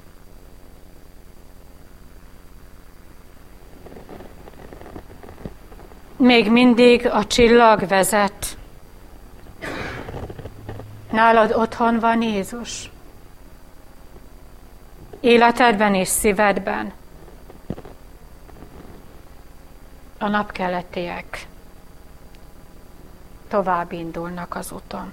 Még 6.16 6.50
mindig 6.50 7.06
a 7.06 7.26
csillag 7.26 7.86
vezet. 7.86 8.58
Nálad 11.10 11.52
otthon 11.52 11.98
van 11.98 12.22
Jézus. 12.22 12.90
Életedben 15.20 15.94
és 15.94 16.08
szívedben. 16.08 16.92
A 20.18 20.28
napkeletiek 20.28 21.46
tovább 23.48 23.92
indulnak 23.92 24.54
az 24.54 24.72
úton. 24.72 25.12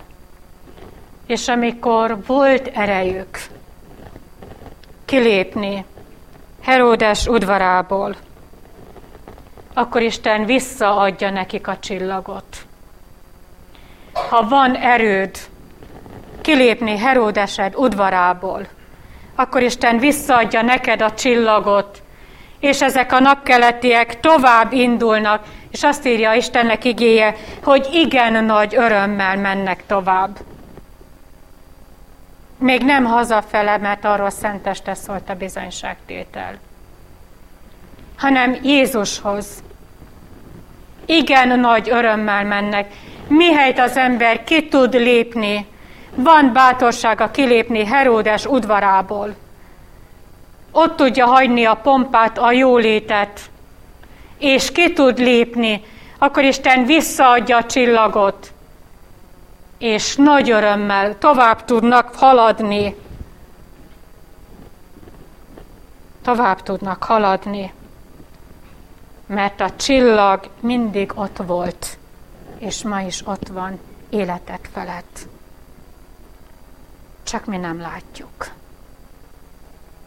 És 1.28 1.48
amikor 1.48 2.26
volt 2.26 2.68
erejük 2.68 3.40
kilépni 5.06 5.86
Heródes 6.62 7.28
udvarából, 7.28 8.16
akkor 9.74 10.02
Isten 10.02 10.46
visszaadja 10.46 11.30
nekik 11.30 11.68
a 11.68 11.80
csillagot. 11.80 12.66
Ha 14.30 14.48
van 14.48 14.76
erőd 14.76 15.38
kilépni 16.42 16.98
Heródesed 16.98 17.76
udvarából, 17.76 18.68
akkor 19.36 19.62
Isten 19.62 19.98
visszaadja 19.98 20.62
neked 20.62 21.02
a 21.02 21.14
csillagot, 21.14 22.02
és 22.60 22.82
ezek 22.82 23.12
a 23.12 23.20
napkeletiek 23.20 24.20
tovább 24.20 24.72
indulnak, 24.72 25.46
és 25.74 25.84
azt 25.84 26.06
írja 26.06 26.34
Istennek 26.34 26.86
igéje, 26.86 27.36
hogy 27.64 27.90
igen 27.92 28.46
nagy 28.46 28.76
örömmel 28.76 29.38
mennek 29.38 29.86
tovább. 29.86 30.38
Még 32.58 32.82
nem 32.84 33.04
hazafele, 33.06 33.78
mert 33.78 34.06
arról 34.06 34.30
szenteste 34.30 34.94
szólt 34.94 35.30
a 35.30 35.34
bizonyságtétel, 35.34 36.60
hanem 38.18 38.58
Jézushoz. 38.64 39.64
Igen 41.06 41.60
nagy 41.60 41.90
örömmel 41.90 42.44
mennek. 42.44 42.94
Mihelyt 43.28 43.80
az 43.80 43.98
ember 43.98 44.44
ki 44.44 44.68
tud 44.68 44.94
lépni, 44.94 45.68
van 46.16 46.54
bátorsága 46.54 47.32
kilépni 47.32 47.86
Heródes 47.86 48.46
udvarából. 48.46 49.36
Ott 50.72 50.96
tudja 50.96 51.26
hagyni 51.26 51.66
a 51.66 51.74
pompát, 51.74 52.38
a 52.38 52.52
jólétet, 52.52 53.52
és 54.44 54.72
ki 54.72 54.94
tud 54.94 55.18
lépni, 55.18 55.84
akkor 56.18 56.44
Isten 56.44 56.86
visszaadja 56.86 57.58
a 57.58 57.66
csillagot, 57.66 58.54
és 59.78 60.16
nagy 60.16 60.52
örömmel 60.52 61.18
tovább 61.18 61.66
tudnak 61.66 62.16
haladni. 62.16 62.96
Tovább 66.22 66.62
tudnak 66.62 67.04
haladni, 67.04 67.74
mert 69.26 69.62
a 69.62 69.76
csillag 69.76 70.50
mindig 70.60 71.12
ott 71.16 71.38
volt, 71.46 71.98
és 72.58 72.84
ma 72.84 73.02
is 73.02 73.28
ott 73.28 73.48
van 73.48 73.80
életek 74.10 74.70
felett. 74.74 75.28
Csak 77.24 77.46
mi 77.46 77.58
nem 77.58 77.80
látjuk. 77.80 78.48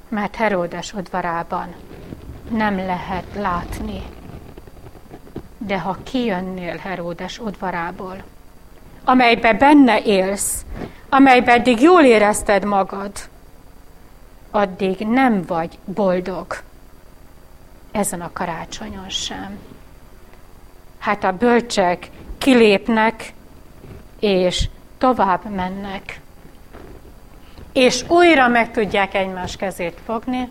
Mert 0.09 0.35
Heródes 0.35 0.93
udvarában 0.93 1.75
nem 2.51 2.77
lehet 2.77 3.27
látni. 3.35 4.16
De 5.67 5.79
ha 5.79 5.97
kijönnél 6.03 6.77
Heródes 6.77 7.39
udvarából, 7.39 8.23
amelybe 9.05 9.53
benne 9.53 10.01
élsz, 10.03 10.65
amelybe 11.09 11.53
eddig 11.53 11.81
jól 11.81 12.05
érezted 12.05 12.65
magad, 12.65 13.13
addig 14.51 14.99
nem 14.99 15.43
vagy 15.47 15.79
boldog 15.85 16.47
ezen 17.93 18.21
a 18.21 18.31
karácsonyon 18.33 19.09
sem. 19.09 19.59
Hát 20.99 21.25
a 21.25 21.33
bölcsek 21.33 22.11
kilépnek, 22.39 23.33
és 24.21 24.69
tovább 24.99 25.51
mennek. 25.51 26.21
És 27.73 28.05
újra 28.09 28.49
meg 28.49 28.71
tudják 28.71 29.15
egymás 29.15 29.57
kezét 29.57 30.01
fogni, 30.05 30.49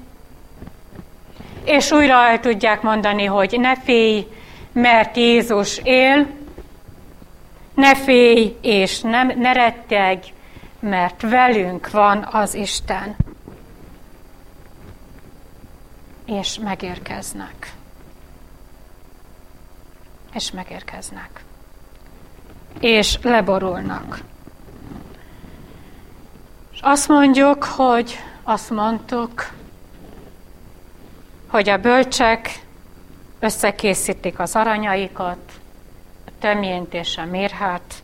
és 1.64 1.92
újra 1.92 2.14
el 2.14 2.40
tudják 2.40 2.82
mondani, 2.82 3.26
hogy 3.26 3.60
ne 3.60 3.76
félj, 3.76 4.28
mert 4.76 5.18
Jézus 5.18 5.78
él, 5.84 6.28
ne 7.74 7.96
félj 7.96 8.58
és 8.62 9.02
nem, 9.02 9.28
ne 9.28 9.54
retteg, 9.54 10.24
mert 10.80 11.22
velünk 11.22 11.92
van 11.92 12.28
az 12.32 12.54
Isten. 12.54 13.16
És 16.26 16.60
megérkeznek. 16.60 17.74
És 20.34 20.52
megérkeznek. 20.52 21.44
És 22.80 23.18
leborulnak. 23.22 24.20
És 26.72 26.80
azt 26.82 27.08
mondjuk, 27.08 27.64
hogy 27.64 28.20
azt 28.44 28.70
mondtuk, 28.70 29.52
hogy 31.48 31.70
a 31.70 31.78
bölcsek 31.78 32.65
összekészítik 33.46 34.40
az 34.40 34.56
aranyaikat, 34.56 35.52
tömjént 36.40 36.94
és 36.94 37.18
a 37.18 37.26
mérhát, 37.26 38.04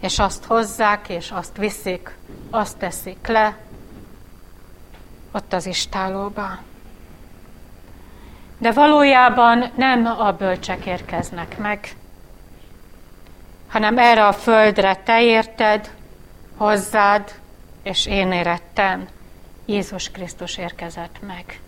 és 0.00 0.18
azt 0.18 0.44
hozzák, 0.44 1.08
és 1.08 1.30
azt 1.30 1.56
viszik, 1.56 2.16
azt 2.50 2.78
teszik 2.78 3.26
le, 3.26 3.56
ott 5.32 5.52
az 5.52 5.66
istálóba. 5.66 6.58
De 8.58 8.72
valójában 8.72 9.72
nem 9.76 10.06
a 10.06 10.32
bölcsek 10.32 10.86
érkeznek 10.86 11.58
meg, 11.58 11.96
hanem 13.68 13.98
erre 13.98 14.26
a 14.26 14.32
földre 14.32 14.94
te 14.94 15.22
érted, 15.22 15.94
hozzád, 16.56 17.34
és 17.82 18.06
én 18.06 18.32
érettem, 18.32 19.08
Jézus 19.64 20.10
Krisztus 20.10 20.56
érkezett 20.56 21.16
meg. 21.26 21.60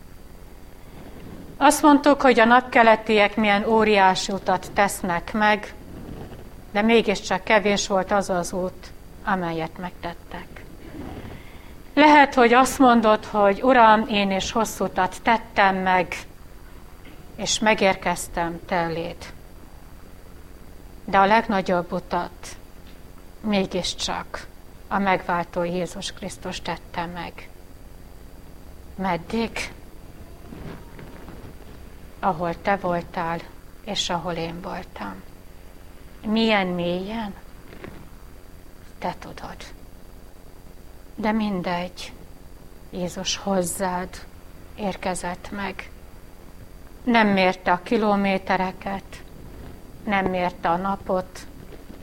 Azt 1.57 1.83
mondtuk, 1.83 2.21
hogy 2.21 2.41
a 2.41 2.45
napkeletiek 2.45 3.37
milyen 3.37 3.65
óriási 3.65 4.33
utat 4.33 4.71
tesznek 4.75 5.33
meg, 5.33 5.75
de 6.73 6.83
mégiscsak 6.83 7.45
kevés 7.45 7.87
volt 7.87 8.11
az 8.11 8.31
az 8.31 8.53
út, 8.53 8.93
amelyet 9.25 9.79
megtettek. 9.79 10.65
Lehet, 11.95 12.35
hogy 12.35 12.53
azt 12.53 12.79
mondod, 12.79 13.25
hogy 13.25 13.63
Uram, 13.63 14.07
én 14.09 14.31
is 14.31 14.53
hosszú 14.53 14.85
utat 14.85 15.17
tettem 15.23 15.77
meg, 15.77 16.17
és 17.37 17.59
megérkeztem 17.59 18.61
te 18.67 18.75
eléd. 18.75 19.17
De 21.05 21.19
a 21.19 21.27
legnagyobb 21.27 21.93
utat 21.93 22.57
mégiscsak 23.41 24.47
a 24.89 24.99
megváltó 24.99 25.63
Jézus 25.65 26.13
Krisztus 26.13 26.61
tette 26.63 27.07
meg. 27.07 27.49
Meddig? 28.95 29.75
Ahol 32.27 32.61
te 32.63 32.77
voltál, 32.77 33.41
és 33.85 34.11
ahol 34.11 34.33
én 34.33 34.61
voltam. 34.61 35.23
Milyen 36.25 36.67
mélyen? 36.67 37.35
Te 38.99 39.15
tudod. 39.19 39.57
De 41.15 41.33
mindegy, 41.33 42.13
Jézus 42.91 43.37
hozzád 43.37 44.09
érkezett 44.75 45.51
meg. 45.51 45.91
Nem 47.05 47.29
mérte 47.29 47.73
a 47.73 47.83
kilométereket, 47.83 49.23
nem 50.05 50.27
mérte 50.27 50.69
a 50.69 50.77
napot, 50.77 51.47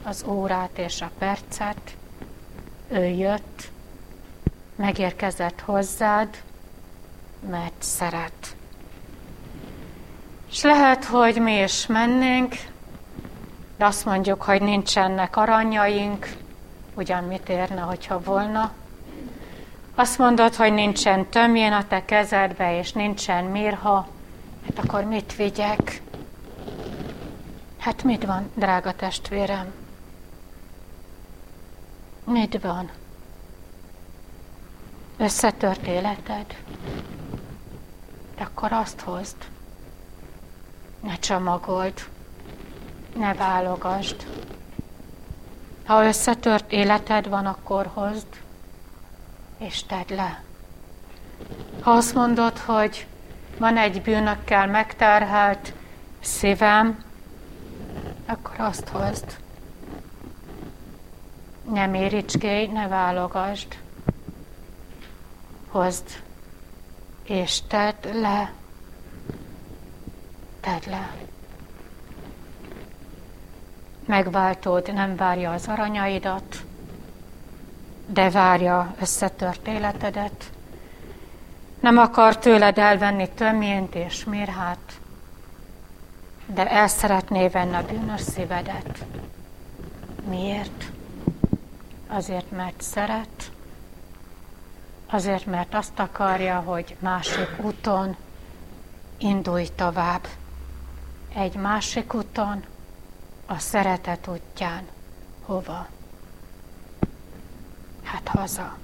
az 0.04 0.24
órát 0.28 0.78
és 0.78 1.02
a 1.02 1.12
percet. 1.18 1.98
Ő 2.88 3.06
jött, 3.06 3.72
megérkezett 4.76 5.62
hozzád, 5.62 6.44
mert 7.50 7.82
szeret. 7.82 8.56
És 10.54 10.62
lehet, 10.62 11.06
hogy 11.06 11.42
mi 11.42 11.62
is 11.62 11.86
mennénk, 11.86 12.56
de 13.78 13.86
azt 13.86 14.06
mondjuk, 14.06 14.42
hogy 14.42 14.62
nincsenek 14.62 15.36
aranyaink, 15.36 16.28
ugyan 16.94 17.24
mit 17.24 17.50
érne, 17.50 17.82
hogyha 17.82 18.22
volna. 18.22 18.72
Azt 19.96 20.18
mondod, 20.18 20.56
hogy 20.56 20.74
nincsen 20.74 21.30
tömjén 21.30 21.74
a 21.74 21.88
te 21.88 22.06
kezedbe, 22.06 22.78
és 22.78 22.92
nincsen 22.92 23.46
mirha, 23.46 24.08
hát 24.66 24.86
akkor 24.86 25.04
mit 25.04 25.36
vigyek? 25.36 26.02
Hát 27.78 28.04
mit 28.04 28.26
van, 28.26 28.52
drága 28.56 28.92
testvérem? 28.92 29.74
Mit 32.24 32.62
van? 32.62 32.90
Összetört 35.18 35.88
életed? 35.88 36.46
De 38.36 38.44
akkor 38.44 38.72
azt 38.72 39.02
hozd, 39.02 39.36
ne 41.04 41.18
csomagold, 41.20 42.10
ne 43.16 43.34
válogasd, 43.34 44.26
Ha 45.86 46.06
összetört 46.06 46.72
életed 46.72 47.30
van, 47.30 47.46
akkor 47.46 47.90
hozd, 47.94 48.28
és 49.58 49.84
tedd 49.84 50.16
le. 50.16 50.44
Ha 51.82 51.92
azt 51.92 52.14
mondod, 52.14 52.58
hogy 52.58 53.08
van 53.58 53.78
egy 53.78 54.02
bűnökkel 54.02 54.68
megterhelt 54.68 55.74
szívem, 56.20 57.04
akkor 58.26 58.56
azt 58.58 58.88
hozd. 58.88 59.38
Nem 61.72 61.94
éricskélj, 61.94 62.68
ne 62.68 62.88
válogasd. 62.88 63.78
Hozd, 65.68 66.08
és 67.24 67.62
tedd 67.68 68.08
le. 68.22 68.52
Tedd 70.64 70.90
le. 70.90 71.12
Megváltód 74.06 74.94
nem 74.94 75.16
várja 75.16 75.52
az 75.52 75.68
aranyaidat, 75.68 76.64
de 78.08 78.30
várja 78.30 78.96
összetört 79.00 79.68
életedet. 79.68 80.52
Nem 81.80 81.98
akar 81.98 82.38
tőled 82.38 82.78
elvenni 82.78 83.30
tömjént 83.30 83.96
és 83.96 84.24
mérhát, 84.24 85.00
de 86.46 86.70
el 86.70 86.88
szeretné 86.88 87.48
venni 87.48 87.76
a 87.76 87.86
bűnös 87.86 88.22
szívedet. 88.22 89.06
Miért? 90.30 90.92
Azért, 92.08 92.52
mert 92.52 92.82
szeret, 92.82 93.52
azért, 95.10 95.46
mert 95.46 95.74
azt 95.74 96.00
akarja, 96.00 96.60
hogy 96.60 96.96
másik 97.00 97.50
úton 97.62 98.16
indulj 99.18 99.68
tovább. 99.76 100.28
Egy 101.34 101.56
másik 101.56 102.14
úton, 102.14 102.64
a 103.46 103.58
szeretet 103.58 104.28
útján. 104.28 104.88
Hova? 105.46 105.88
Hát 108.04 108.28
haza. 108.28 108.78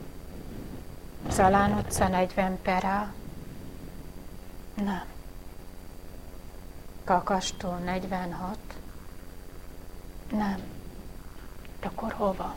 Zalán 1.30 1.78
utca 1.78 2.08
40 2.08 2.62
perá. 2.62 3.14
Nem. 4.74 5.04
Kakastó 7.04 7.76
46. 7.76 8.58
Nem. 10.32 10.60
De 11.80 11.88
akkor 11.88 12.12
hova? 12.14 12.56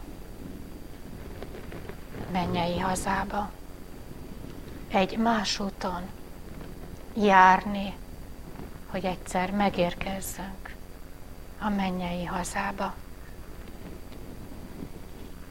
Mennyei 2.31 2.79
hazába. 2.79 3.51
Egy 4.89 5.19
más 5.19 5.61
úton 5.61 6.03
járni, 7.15 7.95
hogy 8.93 9.05
egyszer 9.05 9.51
megérkezzünk 9.51 10.75
a 11.59 11.69
mennyei 11.69 12.25
hazába. 12.25 12.95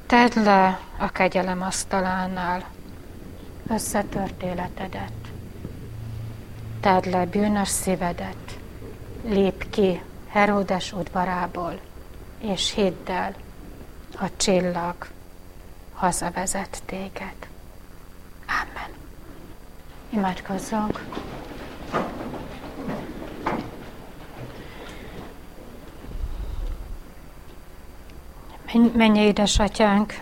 Tedd 0.06 0.44
le 0.44 0.80
a 0.98 1.10
kegyelem 1.12 1.62
asztalánál 1.62 2.66
összetört 3.68 4.44
életedet. 4.44 5.12
Tedd 6.80 7.10
le 7.10 7.26
bűnös 7.26 7.68
szívedet, 7.68 8.60
lép 9.24 9.70
ki 9.70 10.02
Heródes 10.28 10.94
udvarából, 10.94 11.80
és 12.40 12.74
hidd 12.74 13.10
el, 13.10 13.36
a 14.20 14.36
csillag 14.38 15.08
hazavezet 15.94 16.82
téged. 16.86 17.36
Amen. 18.48 18.92
Imádkozzunk. 20.10 21.00
Menj 28.74 29.20
édesatyánk, 29.20 30.14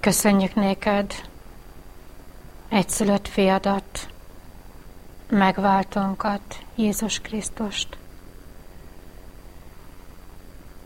köszönjük 0.00 0.54
néked. 0.54 1.14
Egyszülött 2.68 3.28
fiadat, 3.28 4.08
megváltónkat, 5.28 6.40
Jézus 6.74 7.20
Krisztust. 7.20 7.98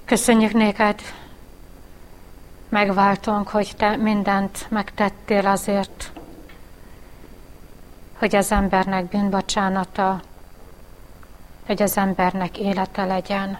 Köszönjük 0.05 0.53
néked, 0.53 1.01
megváltónk, 2.68 3.49
hogy 3.49 3.73
te 3.77 3.97
mindent 3.97 4.66
megtettél 4.70 5.47
azért, 5.47 6.12
hogy 8.18 8.37
az 8.37 8.53
embernek 8.53 9.05
bűnbocsánata, 9.05 10.23
hogy 11.66 11.83
az 11.83 11.97
embernek 11.97 12.59
élete 12.59 13.05
legyen 13.05 13.59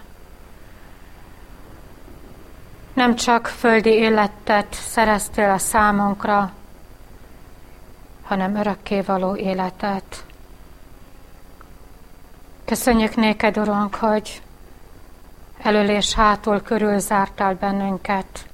nem 2.95 3.15
csak 3.15 3.47
földi 3.47 3.89
életet 3.89 4.73
szereztél 4.73 5.49
a 5.49 5.57
számunkra, 5.57 6.51
hanem 8.23 8.55
örökkévaló 8.55 9.35
életet. 9.35 10.25
Köszönjük 12.65 13.15
néked, 13.15 13.57
Urunk, 13.57 13.95
hogy 13.95 14.41
elől 15.61 15.89
és 15.89 16.13
hátul 16.13 16.61
körül 16.61 16.99
zártál 16.99 17.55
bennünket, 17.55 18.49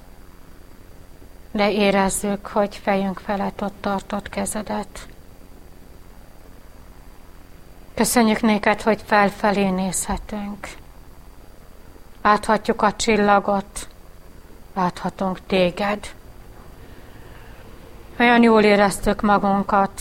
de 1.50 1.70
érezzük, 1.70 2.46
hogy 2.46 2.76
fejünk 2.76 3.18
felett 3.18 3.62
ott 3.62 3.80
tartott 3.80 4.28
kezedet. 4.28 5.06
Köszönjük 7.94 8.40
néked, 8.40 8.82
hogy 8.82 9.02
felfelé 9.06 9.68
nézhetünk. 9.68 10.68
Láthatjuk 12.22 12.82
a 12.82 12.92
csillagot, 12.92 13.88
láthatunk 14.74 15.46
téged. 15.46 16.14
Olyan 18.18 18.42
jól 18.42 18.62
éreztük 18.62 19.20
magunkat 19.20 20.00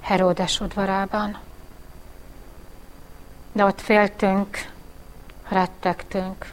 Heródes 0.00 0.60
udvarában. 0.60 1.38
De 3.52 3.64
ott 3.64 3.80
féltünk, 3.80 4.70
rettegtünk 5.48 6.52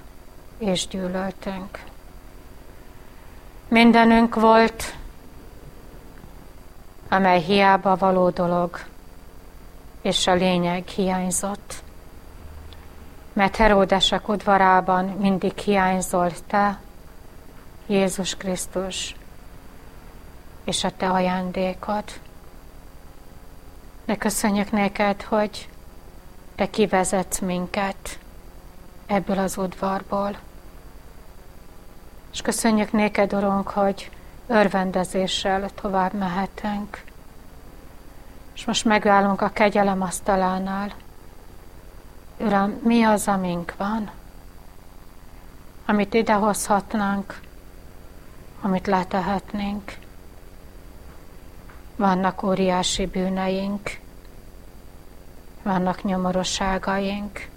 és 0.58 0.88
gyűlöltünk. 0.88 1.80
Mindenünk 3.68 4.36
volt, 4.36 4.96
amely 7.10 7.42
hiába 7.42 7.96
való 7.96 8.30
dolog, 8.30 8.80
és 10.02 10.28
a 10.28 10.34
lényeg 10.34 10.88
hiányzott. 10.88 11.84
Mert 13.34 13.56
Heródesek 13.56 14.28
udvarában 14.28 15.06
mindig 15.06 15.58
hiányzol 15.58 16.32
te, 16.48 16.80
Jézus 17.90 18.36
Krisztus 18.36 19.16
és 20.64 20.84
a 20.84 20.92
Te 20.98 21.10
ajándékod. 21.10 22.04
De 24.06 24.18
köszönjük 24.18 24.72
neked, 24.72 25.22
hogy 25.22 25.70
Te 26.56 26.70
kivezetsz 26.70 27.40
minket 27.40 28.20
ebből 29.06 29.38
az 29.38 29.58
udvarból. 29.58 30.38
És 32.32 32.42
köszönjük 32.42 32.92
néked, 32.92 33.34
Urunk, 33.34 33.70
hogy 33.70 34.12
örvendezéssel 34.48 35.70
tovább 35.70 36.14
mehetünk. 36.14 37.04
És 38.54 38.66
most 38.66 38.86
megállunk 38.86 39.42
a 39.42 39.50
kegyelem 39.50 40.02
asztalánál. 40.02 40.94
Uram, 42.38 42.80
mi 42.84 43.04
az, 43.04 43.28
amink 43.28 43.74
van, 43.78 44.12
amit 45.86 46.14
idehozhatnánk, 46.14 47.48
amit 48.62 48.88
letehetnénk. 48.88 49.98
Vannak 51.96 52.44
óriási 52.44 53.06
bűneink, 53.06 54.00
vannak 55.64 56.04
nyomorosságaink, 56.04 57.48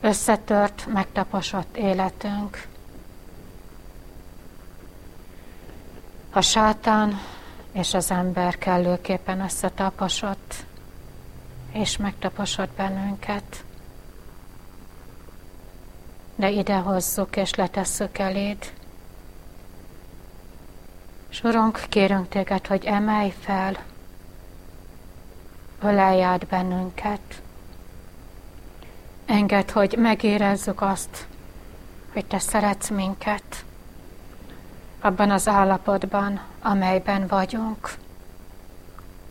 összetört, 0.00 0.86
megtaposott 0.86 1.76
életünk. 1.76 2.66
A 6.30 6.40
sátán 6.40 7.18
és 7.72 7.94
az 7.94 8.10
ember 8.10 8.58
kellőképpen 8.58 9.40
összetaposott, 9.40 10.54
és 11.72 11.96
megtaposott 11.96 12.70
bennünket. 12.70 13.64
De 16.34 16.50
ide 16.50 16.76
és 17.36 17.54
letesszük 17.54 18.18
eléd, 18.18 18.72
és 21.30 21.42
Urunk, 21.42 21.84
kérünk 21.88 22.28
téged, 22.28 22.66
hogy 22.66 22.84
emelj 22.84 23.32
fel, 23.40 23.76
ölelj 25.82 26.22
át 26.22 26.46
bennünket. 26.46 27.42
Engedd, 29.26 29.72
hogy 29.72 29.96
megérezzük 29.98 30.80
azt, 30.80 31.26
hogy 32.12 32.24
te 32.24 32.38
szeretsz 32.38 32.88
minket 32.88 33.64
abban 35.00 35.30
az 35.30 35.48
állapotban, 35.48 36.40
amelyben 36.62 37.26
vagyunk. 37.26 37.94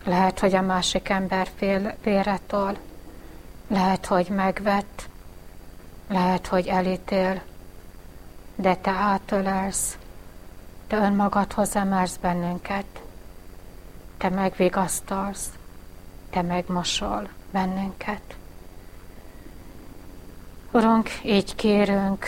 Lehet, 0.04 0.38
hogy 0.38 0.54
a 0.54 0.62
másik 0.62 1.08
ember 1.08 1.48
fél 1.56 1.94
véretől, 2.02 2.76
lehet, 3.68 4.06
hogy 4.06 4.28
megvett, 4.28 5.08
lehet, 6.08 6.46
hogy 6.46 6.66
elítél, 6.66 7.42
de 8.56 8.74
te 8.74 8.90
átölelsz, 8.90 9.98
te 10.90 10.96
önmagadhoz 10.96 11.76
emelsz 11.76 12.16
bennünket, 12.16 13.02
te 14.16 14.28
megvigasztalsz, 14.28 15.50
te 16.30 16.42
megmosol 16.42 17.28
bennünket. 17.50 18.36
Urunk, 20.72 21.10
így 21.24 21.54
kérünk 21.54 22.26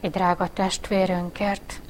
egy 0.00 0.10
drága 0.10 0.48
testvérünkért, 0.48 1.80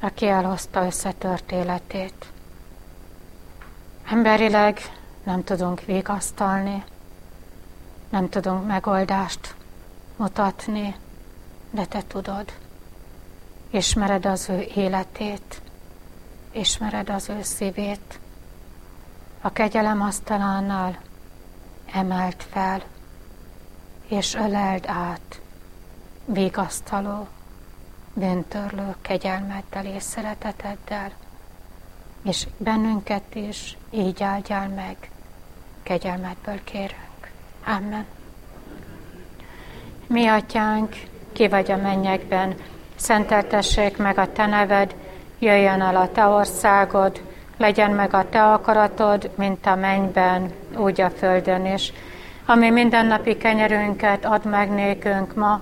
aki 0.00 0.26
elhozta 0.26 0.86
összetört 0.86 1.52
életét. 1.52 2.26
Emberileg 4.10 4.80
nem 5.22 5.44
tudunk 5.44 5.80
vigasztalni, 5.80 6.84
nem 8.08 8.28
tudunk 8.28 8.66
megoldást 8.66 9.54
mutatni, 10.16 10.94
de 11.70 11.84
te 11.84 12.02
tudod. 12.06 12.61
Ismered 13.72 14.26
az 14.26 14.48
ő 14.48 14.66
életét, 14.74 15.62
ismered 16.50 17.10
az 17.10 17.28
ő 17.28 17.42
szívét. 17.42 18.18
A 19.40 19.52
kegyelem 19.52 20.02
asztalánál 20.02 20.98
emelt 21.92 22.46
fel, 22.50 22.82
és 24.08 24.34
öleld 24.34 24.84
át 24.86 25.40
vigasztaló, 26.24 27.28
bűntörlő 28.14 28.94
kegyelmeddel 29.00 29.86
és 29.86 30.02
szereteteddel, 30.02 31.12
és 32.22 32.46
bennünket 32.56 33.34
is 33.34 33.76
így 33.90 34.22
áldjál 34.22 34.68
meg, 34.68 35.10
kegyelmedből 35.82 36.64
kérünk. 36.64 37.30
Amen. 37.64 38.06
Mi 40.06 40.26
atyánk, 40.26 40.96
ki 41.32 41.48
vagy 41.48 41.70
a 41.70 41.76
mennyekben, 41.76 42.56
szenteltessék 43.02 43.96
meg 43.96 44.18
a 44.18 44.32
te 44.32 44.46
neved, 44.46 44.94
jöjjön 45.38 45.80
el 45.80 45.96
a 45.96 46.08
te 46.08 46.26
országod, 46.26 47.20
legyen 47.56 47.90
meg 47.90 48.14
a 48.14 48.28
te 48.28 48.42
akaratod, 48.42 49.30
mint 49.34 49.66
a 49.66 49.74
mennyben, 49.74 50.50
úgy 50.76 51.00
a 51.00 51.10
földön 51.10 51.66
is. 51.66 51.92
Ami 52.46 52.70
mindennapi 52.70 53.36
kenyerünket 53.36 54.24
ad 54.24 54.44
meg 54.44 54.70
nékünk 54.70 55.34
ma, 55.34 55.60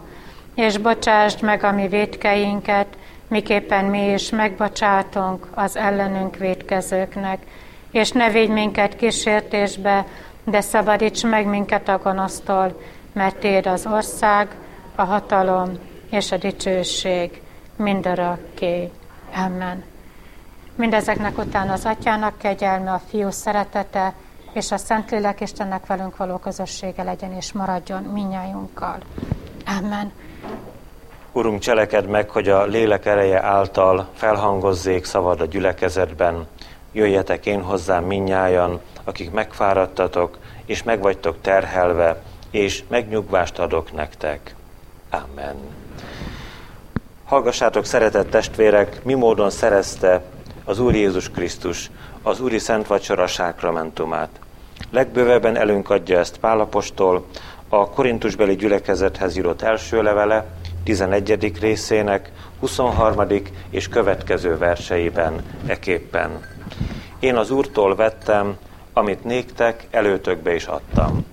és 0.55 0.79
bocsásd 0.79 1.43
meg 1.43 1.65
a 1.65 1.73
mi 1.73 1.89
védkeinket, 1.89 2.87
miképpen 3.29 3.85
mi 3.85 4.13
is 4.13 4.31
megbocsátunk 4.31 5.47
az 5.55 5.77
ellenünk 5.77 6.37
védkezőknek. 6.37 7.39
És 7.91 8.11
ne 8.11 8.31
védj 8.31 8.53
minket 8.53 8.97
kísértésbe, 8.97 10.07
de 10.45 10.61
szabadíts 10.61 11.25
meg 11.25 11.47
minket 11.47 11.89
a 11.89 12.01
gonosztól, 12.03 12.81
mert 13.13 13.37
Téd 13.37 13.67
az 13.67 13.87
ország, 13.87 14.49
a 14.95 15.03
hatalom 15.03 15.90
és 16.11 16.33
a 16.33 16.37
dicsőség 16.37 17.43
mindörökké. 17.77 18.91
Amen. 19.35 19.85
Mindezeknek 20.75 21.39
után 21.39 21.69
az 21.69 21.85
Atyának 21.85 22.39
kegyelme, 22.39 22.93
a 22.93 23.01
Fiú 23.09 23.31
szeretete, 23.31 24.15
és 24.53 24.73
a 24.73 24.77
Szentlélek 24.77 25.41
Istennek 25.41 25.87
velünk 25.87 26.17
való 26.17 26.37
közössége 26.37 27.03
legyen 27.03 27.33
és 27.33 27.53
maradjon 27.53 28.03
minnyájunkkal. 28.03 28.99
Amen. 29.79 30.13
Urunk, 31.33 31.61
cseleked 31.61 32.07
meg, 32.07 32.31
hogy 32.31 32.49
a 32.49 32.65
lélek 32.65 33.07
ereje 33.07 33.43
által 33.43 34.09
felhangozzék 34.15 35.05
szavad 35.05 35.41
a 35.41 35.47
gyülekezetben. 35.47 36.47
Jöjjetek 36.93 37.47
én 37.47 37.63
hozzám 37.63 38.05
minnyájan, 38.05 38.81
akik 39.05 39.31
megfáradtatok, 39.31 40.39
és 40.65 40.83
megvagytok 40.83 41.41
terhelve, 41.41 42.23
és 42.51 42.85
megnyugvást 42.89 43.59
adok 43.59 43.93
nektek. 43.93 44.55
Amen. 45.11 45.57
Hallgassátok, 47.31 47.85
szeretett 47.85 48.31
testvérek, 48.31 49.05
mi 49.05 49.15
módon 49.15 49.51
szerezte 49.51 50.23
az 50.65 50.79
Úr 50.79 50.95
Jézus 50.95 51.31
Krisztus 51.31 51.91
az 52.23 52.41
Úri 52.41 52.59
Szent 52.59 52.87
Vacsora 52.87 53.27
sákramentumát. 53.27 54.29
Legbővebben 54.91 55.57
elünk 55.57 55.91
adja 55.91 56.19
ezt 56.19 56.39
Pálapostól, 56.39 57.27
a 57.69 57.91
Korintusbeli 57.91 58.57
gyülekezethez 58.57 59.37
írott 59.37 59.63
első 59.63 60.03
levele, 60.03 60.47
11. 60.85 61.59
részének 61.61 62.33
23. 62.61 63.27
és 63.71 63.89
következő 63.89 64.59
verseiben 64.59 65.45
eképpen. 65.67 66.31
Én 67.19 67.37
az 67.37 67.51
Úrtól 67.51 67.97
vettem, 67.97 68.57
amit 68.93 69.25
néktek, 69.25 69.87
előtökbe 69.91 70.55
is 70.55 70.67
adtam, 70.67 71.27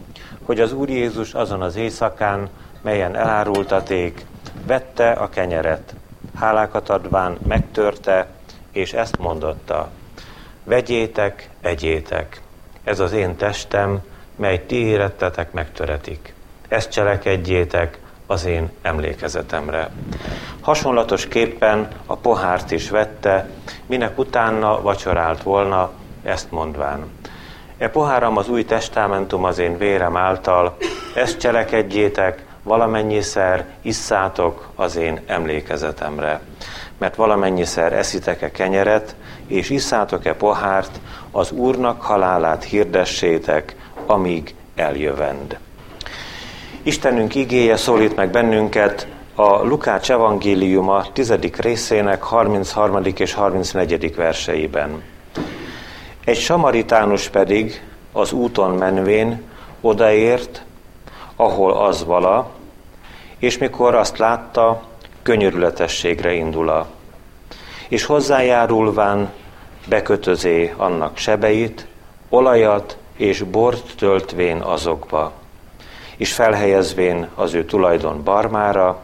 hogy 0.43 0.59
az 0.59 0.73
Úr 0.73 0.89
Jézus 0.89 1.33
azon 1.33 1.61
az 1.61 1.75
éjszakán, 1.75 2.49
melyen 2.81 3.15
elárultaték, 3.15 4.25
vette 4.65 5.11
a 5.11 5.29
kenyeret, 5.29 5.93
hálákat 6.35 6.89
adván 6.89 7.37
megtörte, 7.47 8.27
és 8.71 8.93
ezt 8.93 9.17
mondotta, 9.17 9.89
vegyétek, 10.63 11.49
egyétek, 11.61 12.41
ez 12.83 12.99
az 12.99 13.11
én 13.11 13.35
testem, 13.35 14.01
mely 14.35 14.65
ti 14.65 14.75
érettetek 14.75 15.51
megtöretik. 15.51 16.33
Ezt 16.67 16.91
cselekedjétek 16.91 17.99
az 18.25 18.45
én 18.45 18.71
emlékezetemre. 18.81 19.89
Hasonlatos 20.61 21.27
képpen 21.27 21.87
a 22.05 22.15
pohárt 22.15 22.71
is 22.71 22.89
vette, 22.89 23.49
minek 23.85 24.17
utána 24.17 24.81
vacsorált 24.81 25.43
volna, 25.43 25.91
ezt 26.23 26.51
mondván. 26.51 27.05
E 27.77 27.89
poháram 27.89 28.37
az 28.37 28.49
új 28.49 28.65
testamentum 28.65 29.43
az 29.43 29.57
én 29.57 29.77
vérem 29.77 30.17
által, 30.17 30.77
ezt 31.15 31.39
cselekedjétek, 31.39 32.45
valamennyiszer 32.67 33.65
isszátok 33.81 34.69
az 34.75 34.95
én 34.95 35.19
emlékezetemre. 35.25 36.41
Mert 36.97 37.15
valamennyiszer 37.15 37.93
eszitek-e 37.93 38.51
kenyeret, 38.51 39.15
és 39.47 39.69
isszátok-e 39.69 40.33
pohárt, 40.33 40.99
az 41.31 41.51
Úrnak 41.51 42.01
halálát 42.01 42.63
hirdessétek, 42.63 43.75
amíg 44.05 44.55
eljövend. 44.75 45.57
Istenünk 46.83 47.35
igéje 47.35 47.77
szólít 47.77 48.15
meg 48.15 48.31
bennünket 48.31 49.07
a 49.35 49.63
Lukács 49.63 50.11
evangéliuma 50.11 51.05
10. 51.13 51.33
részének 51.57 52.23
33. 52.23 53.03
és 53.15 53.33
34. 53.33 54.15
verseiben. 54.15 55.03
Egy 56.25 56.37
samaritánus 56.37 57.27
pedig 57.27 57.83
az 58.11 58.31
úton 58.31 58.71
menvén 58.71 59.41
odaért, 59.81 60.65
ahol 61.35 61.71
az 61.71 62.05
vala, 62.05 62.49
és 63.39 63.57
mikor 63.57 63.95
azt 63.95 64.17
látta, 64.17 64.83
könyörületességre 65.21 66.33
indula, 66.33 66.87
és 67.87 68.05
hozzájárulván 68.05 69.31
bekötözé 69.87 70.73
annak 70.77 71.17
sebeit, 71.17 71.87
olajat 72.29 72.97
és 73.15 73.41
bort 73.41 73.95
töltvén 73.97 74.61
azokba, 74.61 75.31
és 76.17 76.33
felhelyezvén 76.33 77.27
az 77.35 77.53
ő 77.53 77.65
tulajdon 77.65 78.23
barmára, 78.23 78.99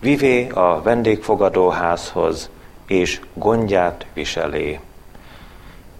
vivé 0.00 0.48
a 0.48 0.82
vendégfogadóházhoz, 0.82 2.50
és 2.86 3.20
gondját 3.34 4.06
viselé. 4.14 4.80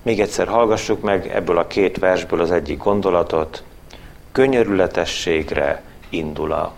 Még 0.02 0.20
egyszer 0.20 0.48
hallgassuk 0.48 1.02
meg 1.02 1.26
ebből 1.26 1.58
a 1.58 1.66
két 1.66 1.98
versből 1.98 2.40
az 2.40 2.50
egyik 2.50 2.78
gondolatot. 2.78 3.62
Könyörületességre 4.32 5.82
indula. 6.08 6.72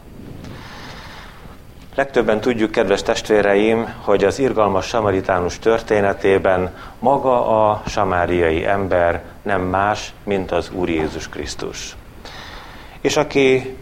Legtöbben 2.01 2.41
tudjuk, 2.41 2.71
kedves 2.71 3.03
testvéreim, 3.03 3.95
hogy 4.01 4.25
az 4.25 4.39
irgalmas 4.39 4.87
samaritánus 4.87 5.59
történetében 5.59 6.75
maga 6.99 7.69
a 7.71 7.83
samáriai 7.87 8.67
ember 8.67 9.23
nem 9.43 9.61
más, 9.61 10.13
mint 10.25 10.51
az 10.51 10.71
Úr 10.71 10.89
Jézus 10.89 11.29
Krisztus. 11.29 11.97
És 13.01 13.17
aki 13.17 13.77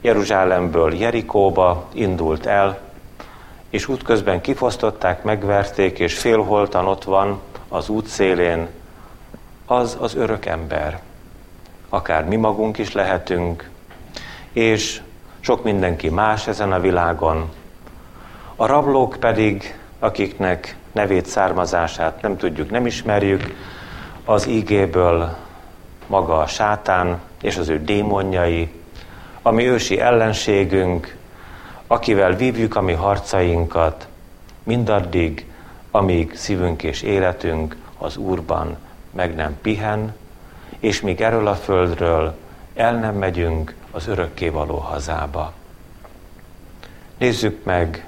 Jeruzsálemből 0.00 0.94
Jerikóba 0.94 1.88
indult 1.92 2.46
el, 2.46 2.78
és 3.70 3.88
útközben 3.88 4.40
kifosztották, 4.40 5.22
megverték, 5.22 5.98
és 5.98 6.18
félholtan 6.18 6.86
ott 6.86 7.04
van 7.04 7.40
az 7.68 7.88
útszélén, 7.88 8.68
az 9.66 9.96
az 10.00 10.14
örök 10.14 10.46
ember. 10.46 11.00
Akár 11.88 12.24
mi 12.24 12.36
magunk 12.36 12.78
is 12.78 12.92
lehetünk, 12.92 13.70
és 14.52 15.00
sok 15.46 15.64
mindenki 15.64 16.08
más 16.08 16.46
ezen 16.46 16.72
a 16.72 16.80
világon. 16.80 17.50
A 18.56 18.66
rablók 18.66 19.16
pedig, 19.20 19.78
akiknek 19.98 20.76
nevét, 20.92 21.26
származását 21.26 22.22
nem 22.22 22.36
tudjuk, 22.36 22.70
nem 22.70 22.86
ismerjük, 22.86 23.54
az 24.24 24.46
ígéből 24.46 25.36
maga 26.06 26.38
a 26.38 26.46
sátán 26.46 27.20
és 27.42 27.56
az 27.56 27.68
ő 27.68 27.84
démonjai, 27.84 28.72
ami 29.42 29.66
ősi 29.68 30.00
ellenségünk, 30.00 31.16
akivel 31.86 32.34
vívjuk 32.34 32.76
a 32.76 32.80
mi 32.80 32.92
harcainkat, 32.92 34.08
mindaddig, 34.62 35.46
amíg 35.90 36.34
szívünk 36.34 36.82
és 36.82 37.02
életünk 37.02 37.76
az 37.98 38.16
Úrban 38.16 38.76
meg 39.10 39.34
nem 39.34 39.56
pihen, 39.62 40.14
és 40.78 41.00
míg 41.00 41.20
erről 41.20 41.46
a 41.46 41.54
földről 41.54 42.34
el 42.76 42.94
nem 42.94 43.14
megyünk 43.14 43.74
az 43.90 44.06
örökkévaló 44.06 44.76
hazába. 44.76 45.52
Nézzük 47.18 47.64
meg 47.64 48.06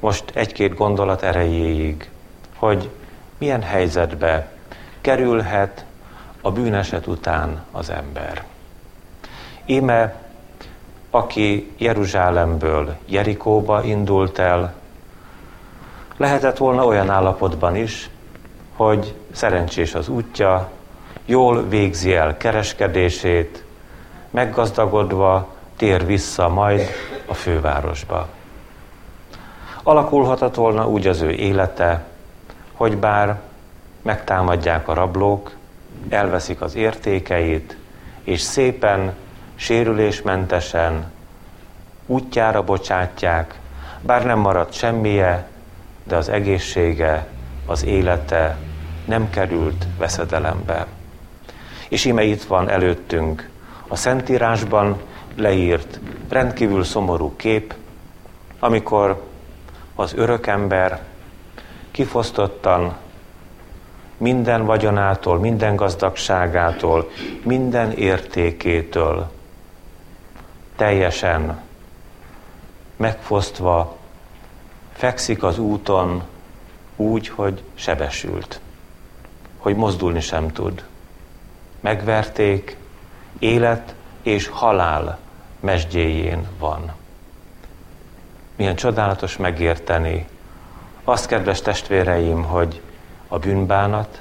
most 0.00 0.24
egy-két 0.34 0.74
gondolat 0.74 1.22
erejéig, 1.22 2.10
hogy 2.56 2.90
milyen 3.38 3.62
helyzetbe 3.62 4.48
kerülhet 5.00 5.84
a 6.40 6.50
bűneset 6.50 7.06
után 7.06 7.64
az 7.72 7.90
ember. 7.90 8.44
Íme, 9.64 10.14
aki 11.10 11.72
Jeruzsálemből 11.76 12.96
Jerikóba 13.06 13.84
indult 13.84 14.38
el, 14.38 14.74
lehetett 16.16 16.56
volna 16.56 16.84
olyan 16.84 17.10
állapotban 17.10 17.76
is, 17.76 18.10
hogy 18.76 19.14
szerencsés 19.32 19.94
az 19.94 20.08
útja, 20.08 20.70
jól 21.24 21.68
végzi 21.68 22.14
el 22.14 22.36
kereskedését, 22.36 23.65
meggazdagodva 24.36 25.54
tér 25.76 26.06
vissza 26.06 26.48
majd 26.48 26.80
a 27.26 27.34
fővárosba. 27.34 28.28
Alakulhatott 29.82 30.54
volna 30.54 30.88
úgy 30.88 31.06
az 31.06 31.20
ő 31.20 31.30
élete, 31.30 32.04
hogy 32.72 32.96
bár 32.96 33.40
megtámadják 34.02 34.88
a 34.88 34.94
rablók, 34.94 35.52
elveszik 36.08 36.60
az 36.60 36.74
értékeit, 36.74 37.76
és 38.22 38.40
szépen, 38.40 39.14
sérülésmentesen 39.54 41.12
útjára 42.06 42.64
bocsátják, 42.64 43.58
bár 44.00 44.24
nem 44.24 44.38
maradt 44.38 44.72
semmije, 44.72 45.48
de 46.04 46.16
az 46.16 46.28
egészsége, 46.28 47.26
az 47.66 47.84
élete 47.84 48.56
nem 49.04 49.30
került 49.30 49.86
veszedelembe. 49.98 50.86
És 51.88 52.04
ime 52.04 52.22
itt 52.22 52.42
van 52.42 52.68
előttünk 52.68 53.54
a 53.88 53.96
Szentírásban 53.96 55.00
leírt 55.34 56.00
rendkívül 56.28 56.84
szomorú 56.84 57.36
kép, 57.36 57.74
amikor 58.58 59.22
az 59.94 60.14
örökember 60.14 61.02
kifosztottan 61.90 62.96
minden 64.16 64.64
vagyonától, 64.64 65.38
minden 65.38 65.76
gazdagságától, 65.76 67.10
minden 67.42 67.92
értékétől 67.92 69.30
teljesen 70.76 71.60
megfosztva 72.96 73.96
fekszik 74.92 75.42
az 75.42 75.58
úton 75.58 76.22
úgy, 76.96 77.28
hogy 77.28 77.62
sebesült, 77.74 78.60
hogy 79.58 79.76
mozdulni 79.76 80.20
sem 80.20 80.52
tud. 80.52 80.84
Megverték, 81.80 82.76
élet 83.38 83.94
és 84.22 84.48
halál 84.48 85.18
mesdjéjén 85.60 86.46
van. 86.58 86.92
Milyen 88.56 88.76
csodálatos 88.76 89.36
megérteni 89.36 90.26
azt, 91.04 91.26
kedves 91.26 91.60
testvéreim, 91.60 92.42
hogy 92.42 92.80
a 93.28 93.38
bűnbánat 93.38 94.20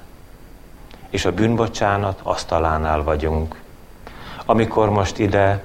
és 1.09 1.25
a 1.25 1.31
bűnbocsánat 1.31 2.19
asztalánál 2.23 3.03
vagyunk, 3.03 3.61
amikor 4.45 4.89
most 4.89 5.17
ide 5.19 5.63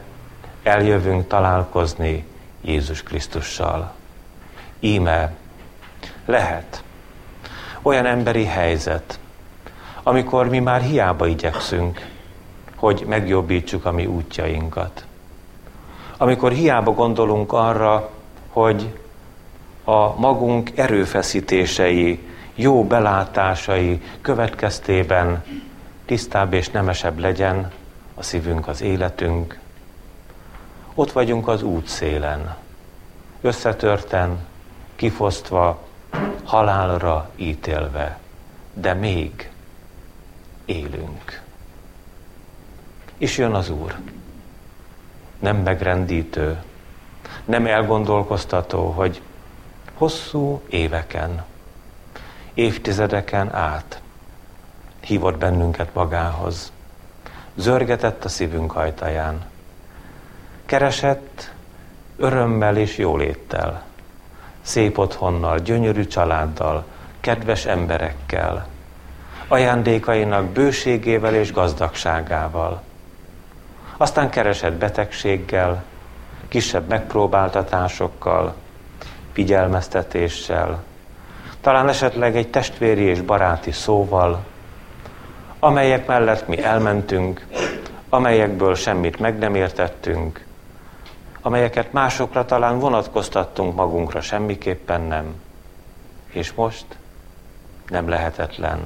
eljövünk 0.63 1.27
találkozni 1.27 2.27
Jézus 2.61 3.03
Krisztussal. 3.03 3.93
Íme 4.81 5.33
lehet 6.25 6.83
olyan 7.83 8.07
emberi 8.07 8.45
helyzet, 8.45 9.19
amikor 10.03 10.49
mi 10.49 10.59
már 10.59 10.81
hiába 10.81 11.27
igyekszünk, 11.27 12.07
hogy 12.81 13.05
megjobbítsuk 13.09 13.85
a 13.85 13.93
mi 13.93 14.07
útjainkat. 14.07 15.05
Amikor 16.17 16.53
hiába 16.53 16.93
gondolunk 16.93 17.53
arra, 17.53 18.11
hogy 18.49 18.99
a 19.85 20.21
magunk 20.21 20.71
erőfeszítései, 20.79 22.19
jó 22.55 22.85
belátásai 22.85 24.01
következtében 24.21 25.45
tisztább 26.05 26.53
és 26.53 26.69
nemesebb 26.69 27.19
legyen 27.19 27.71
a 28.15 28.23
szívünk, 28.23 28.69
az 28.69 28.83
életünk. 28.83 29.59
Ott 30.95 31.13
vagyunk 31.13 31.49
az 31.49 31.63
útszélen, 31.63 32.57
összetörten, 33.41 34.39
kifosztva, 34.97 35.83
halálra 36.45 37.31
ítélve, 37.37 38.19
de 38.75 38.95
még 38.95 39.51
élünk. 40.65 41.49
És 43.21 43.39
jön 43.39 43.55
az 43.55 43.71
Úr. 43.71 43.97
Nem 45.39 45.57
megrendítő, 45.57 46.63
nem 47.45 47.67
elgondolkoztató, 47.67 48.91
hogy 48.91 49.23
hosszú 49.95 50.63
éveken, 50.69 51.45
évtizedeken 52.55 53.55
át 53.55 54.01
hívott 55.01 55.39
bennünket 55.39 55.95
magához. 55.95 56.73
Zörgetett 57.55 58.25
a 58.25 58.29
szívünk 58.29 58.77
ajtaján. 58.77 59.45
Keresett 60.67 61.53
örömmel 62.17 62.77
és 62.77 62.99
jóléttel, 62.99 63.83
szép 64.61 64.99
otthonnal, 64.99 65.59
gyönyörű 65.59 66.07
családdal, 66.07 66.85
kedves 67.21 67.67
emberekkel, 67.67 68.67
ajándékainak 69.49 70.45
bőségével 70.45 71.35
és 71.35 71.53
gazdagságával. 71.53 72.89
Aztán 74.01 74.31
keresett 74.31 74.73
betegséggel, 74.73 75.85
kisebb 76.49 76.89
megpróbáltatásokkal, 76.89 78.55
figyelmeztetéssel, 79.33 80.83
talán 81.61 81.89
esetleg 81.89 82.37
egy 82.37 82.51
testvéri 82.51 83.03
és 83.03 83.21
baráti 83.21 83.71
szóval, 83.71 84.45
amelyek 85.59 86.07
mellett 86.07 86.49
mi 86.49 86.63
elmentünk, 86.63 87.47
amelyekből 88.09 88.75
semmit 88.75 89.19
meg 89.19 89.39
nem 89.39 89.55
értettünk, 89.55 90.45
amelyeket 91.43 91.93
másokra 91.93 92.45
talán 92.45 92.79
vonatkoztattunk 92.79 93.75
magunkra, 93.75 94.21
semmiképpen 94.21 95.01
nem. 95.01 95.35
És 96.29 96.53
most 96.53 96.87
nem 97.89 98.09
lehetetlen, 98.09 98.81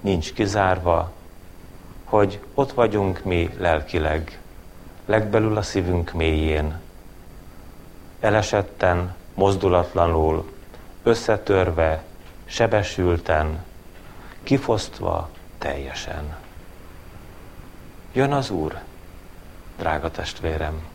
nincs 0.00 0.32
kizárva, 0.32 1.10
hogy 2.10 2.40
ott 2.54 2.72
vagyunk 2.72 3.24
mi 3.24 3.50
lelkileg, 3.58 4.38
legbelül 5.06 5.56
a 5.56 5.62
szívünk 5.62 6.12
mélyén, 6.12 6.80
elesetten, 8.20 9.14
mozdulatlanul, 9.34 10.52
összetörve, 11.02 12.02
sebesülten, 12.44 13.64
kifosztva 14.42 15.28
teljesen. 15.58 16.36
Jön 18.12 18.32
az 18.32 18.50
Úr, 18.50 18.78
drága 19.78 20.10
testvérem. 20.10 20.86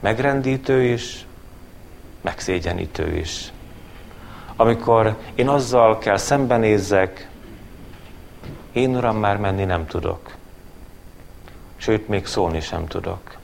Megrendítő 0.00 0.82
is, 0.82 1.26
megszégyenítő 2.20 3.16
is. 3.16 3.52
Amikor 4.56 5.16
én 5.34 5.48
azzal 5.48 5.98
kell 5.98 6.16
szembenézzek, 6.16 7.28
én 8.76 8.96
uram 8.96 9.16
már 9.16 9.36
menni 9.36 9.64
nem 9.64 9.86
tudok. 9.86 10.34
Sőt, 11.76 12.08
még 12.08 12.26
szólni 12.26 12.60
sem 12.60 12.86
tudok. 12.86 13.36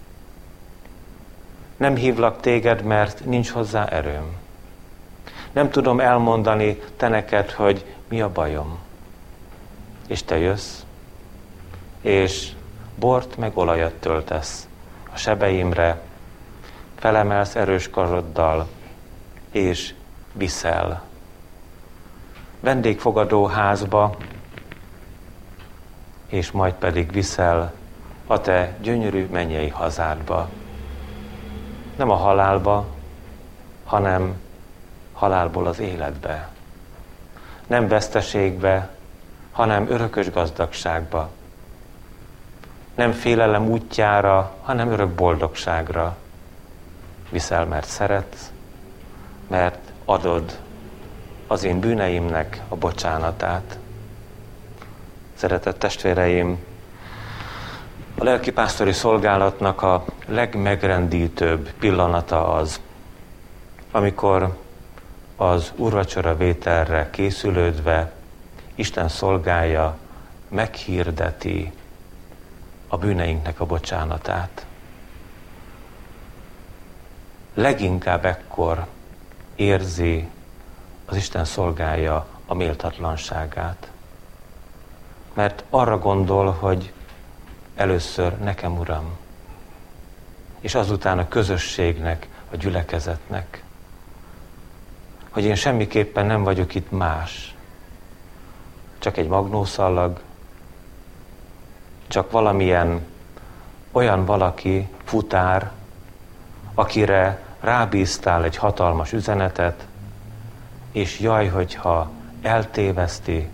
Nem 1.76 1.94
hívlak 1.94 2.40
téged, 2.40 2.82
mert 2.82 3.24
nincs 3.24 3.50
hozzá 3.50 3.84
erőm. 3.84 4.36
Nem 5.52 5.70
tudom 5.70 6.00
elmondani 6.00 6.80
te 6.96 7.08
neked, 7.08 7.50
hogy 7.50 7.84
mi 8.08 8.20
a 8.20 8.32
bajom. 8.32 8.78
És 10.06 10.22
te 10.22 10.38
jössz, 10.38 10.80
és 12.00 12.52
bort 12.94 13.36
meg 13.36 13.56
olajat 13.56 13.94
töltesz 13.94 14.68
a 15.12 15.16
sebeimre, 15.16 16.00
felemelsz 16.98 17.54
erős 17.54 17.90
karoddal, 17.90 18.68
és 19.50 19.94
viszel. 20.32 21.02
Vendégfogadó 22.60 23.46
házba, 23.46 24.16
és 26.32 26.50
majd 26.50 26.74
pedig 26.74 27.12
viszel 27.12 27.72
a 28.26 28.40
te 28.40 28.76
gyönyörű 28.80 29.28
mennyei 29.30 29.68
hazádba 29.68 30.48
nem 31.96 32.10
a 32.10 32.14
halálba, 32.14 32.86
hanem 33.84 34.40
halálból 35.12 35.66
az 35.66 35.78
életbe. 35.78 36.48
Nem 37.66 37.88
veszteségbe, 37.88 38.88
hanem 39.52 39.90
örökös 39.90 40.30
gazdagságba. 40.30 41.30
Nem 42.94 43.12
félelem 43.12 43.68
útjára, 43.68 44.54
hanem 44.62 44.90
örök 44.90 45.08
boldogságra. 45.08 46.16
Viszel, 47.30 47.64
mert 47.64 47.86
szeretsz, 47.86 48.52
mert 49.48 49.78
adod 50.04 50.58
az 51.46 51.64
én 51.64 51.80
bűneimnek 51.80 52.62
a 52.68 52.76
bocsánatát. 52.76 53.78
Szeretett 55.42 55.78
testvéreim, 55.78 56.64
A 58.18 58.24
lelkipásztori 58.24 58.92
szolgálatnak 58.92 59.82
a 59.82 60.04
legmegrendítőbb 60.26 61.72
pillanata 61.72 62.52
az, 62.52 62.80
amikor 63.90 64.58
az 65.36 65.72
urvacsora 65.76 66.36
vételre 66.36 67.10
készülődve 67.10 68.12
Isten 68.74 69.08
szolgája 69.08 69.98
meghirdeti 70.48 71.72
a 72.88 72.96
bűneinknek 72.96 73.60
a 73.60 73.66
bocsánatát. 73.66 74.66
Leginkább 77.54 78.24
ekkor 78.24 78.86
érzi 79.54 80.28
az 81.04 81.16
Isten 81.16 81.44
szolgája 81.44 82.26
a 82.46 82.54
méltatlanságát. 82.54 83.91
Mert 85.32 85.64
arra 85.70 85.98
gondol, 85.98 86.50
hogy 86.50 86.92
először 87.74 88.38
nekem, 88.38 88.78
Uram, 88.78 89.16
és 90.60 90.74
azután 90.74 91.18
a 91.18 91.28
közösségnek, 91.28 92.28
a 92.52 92.56
gyülekezetnek, 92.56 93.64
hogy 95.30 95.44
én 95.44 95.54
semmiképpen 95.54 96.26
nem 96.26 96.42
vagyok 96.42 96.74
itt 96.74 96.90
más, 96.90 97.54
csak 98.98 99.16
egy 99.16 99.28
magnószallag, 99.28 100.20
csak 102.06 102.30
valamilyen 102.30 103.06
olyan 103.92 104.24
valaki, 104.24 104.88
futár, 105.04 105.70
akire 106.74 107.42
rábíztál 107.60 108.44
egy 108.44 108.56
hatalmas 108.56 109.12
üzenetet, 109.12 109.86
és 110.92 111.20
jaj, 111.20 111.48
hogyha 111.48 112.10
eltéveszti, 112.42 113.48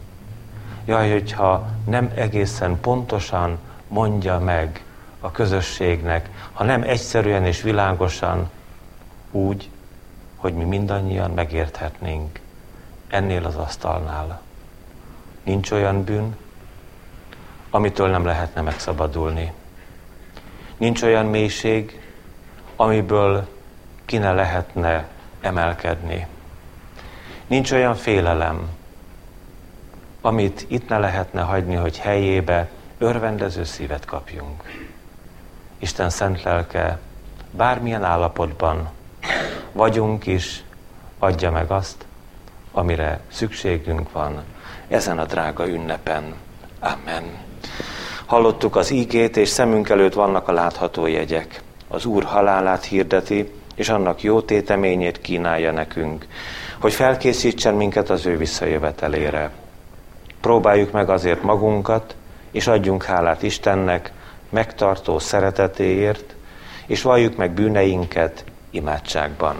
jaj, 0.89 1.11
hogyha 1.11 1.67
nem 1.87 2.13
egészen 2.15 2.81
pontosan 2.81 3.59
mondja 3.89 4.39
meg 4.39 4.85
a 5.21 5.31
közösségnek, 5.31 6.29
ha 6.53 6.65
nem 6.65 6.83
egyszerűen 6.83 7.45
és 7.45 7.63
világosan 7.63 8.51
úgy, 9.31 9.71
hogy 10.37 10.55
mi 10.55 10.65
mindannyian 10.65 11.31
megérthetnénk 11.31 12.41
ennél 13.09 13.45
az 13.45 13.57
asztalnál. 13.57 14.41
Nincs 15.43 15.71
olyan 15.71 16.05
bűn, 16.05 16.37
amitől 17.71 18.09
nem 18.09 18.25
lehetne 18.25 18.61
megszabadulni. 18.61 19.53
Nincs 20.77 21.03
olyan 21.03 21.27
mélység, 21.27 22.01
amiből 22.77 23.49
ki 24.05 24.19
ne 24.19 24.33
lehetne 24.33 25.09
emelkedni. 25.41 26.27
Nincs 27.47 27.73
olyan 27.73 27.95
félelem, 27.95 28.78
amit 30.29 30.65
itt 30.69 30.89
ne 30.89 30.99
lehetne 30.99 31.41
hagyni, 31.41 31.75
hogy 31.75 31.99
helyébe 31.99 32.69
örvendező 32.99 33.65
szívet 33.65 34.05
kapjunk. 34.05 34.63
Isten 35.79 36.11
szent 36.11 36.43
lelke 36.43 36.99
bármilyen 37.51 38.05
állapotban 38.05 38.89
vagyunk 39.73 40.27
is, 40.27 40.65
adja 41.19 41.51
meg 41.51 41.71
azt, 41.71 42.05
amire 42.73 43.21
szükségünk 43.33 44.13
van 44.13 44.43
ezen 44.89 45.19
a 45.19 45.25
drága 45.25 45.69
ünnepen. 45.69 46.35
Amen. 46.81 47.25
Hallottuk 48.27 48.77
az 48.77 48.91
ígét, 48.91 49.37
és 49.37 49.49
szemünk 49.49 49.89
előtt 49.89 50.15
vannak 50.15 50.49
a 50.49 50.53
látható 50.53 51.07
jegyek. 51.07 51.63
Az 51.89 52.05
Úr 52.05 52.25
halálát 52.25 52.85
hirdeti, 52.85 53.53
és 53.75 53.89
annak 53.89 54.23
jó 54.23 54.41
téteményét 54.41 55.21
kínálja 55.21 55.73
nekünk, 55.73 56.27
hogy 56.81 56.93
felkészítsen 56.93 57.75
minket 57.75 58.11
az 58.11 58.27
ő 58.27 58.37
visszajövetelére. 58.37 59.51
Próbáljuk 60.41 60.93
meg 60.93 61.11
azért 61.11 61.43
magunkat, 61.43 62.17
és 62.51 62.67
adjunk 62.67 63.03
hálát 63.03 63.43
Istennek 63.43 64.13
megtartó 64.51 65.19
szeretetéért, 65.19 66.35
és 66.87 67.03
valljuk 67.03 67.37
meg 67.37 67.51
bűneinket 67.51 68.45
imádságban. 68.71 69.57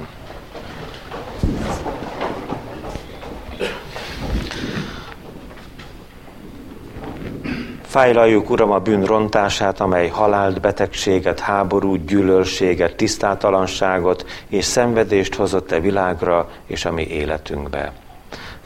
Fájlaljuk, 7.83 8.51
Uram, 8.51 8.71
a 8.71 8.79
bűn 8.79 9.05
rontását, 9.05 9.81
amely 9.81 10.09
halált, 10.09 10.61
betegséget, 10.61 11.41
háborút, 11.41 12.07
gyűlölséget, 12.07 12.97
tisztátalanságot 12.97 14.25
és 14.49 14.65
szenvedést 14.65 15.35
hozott 15.35 15.73
e 15.73 15.81
világra 15.81 16.49
és 16.67 16.85
a 16.85 16.93
mi 16.93 17.07
életünkbe. 17.07 17.93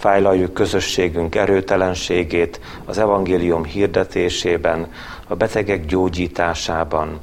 Fájlaljuk 0.03 0.55
közösségünk 0.55 1.35
erőtelenségét 1.35 2.61
az 2.85 2.99
evangélium 2.99 3.65
hirdetésében, 3.65 4.93
a 5.29 5.35
betegek 5.35 5.87
gyógyításában, 5.87 7.21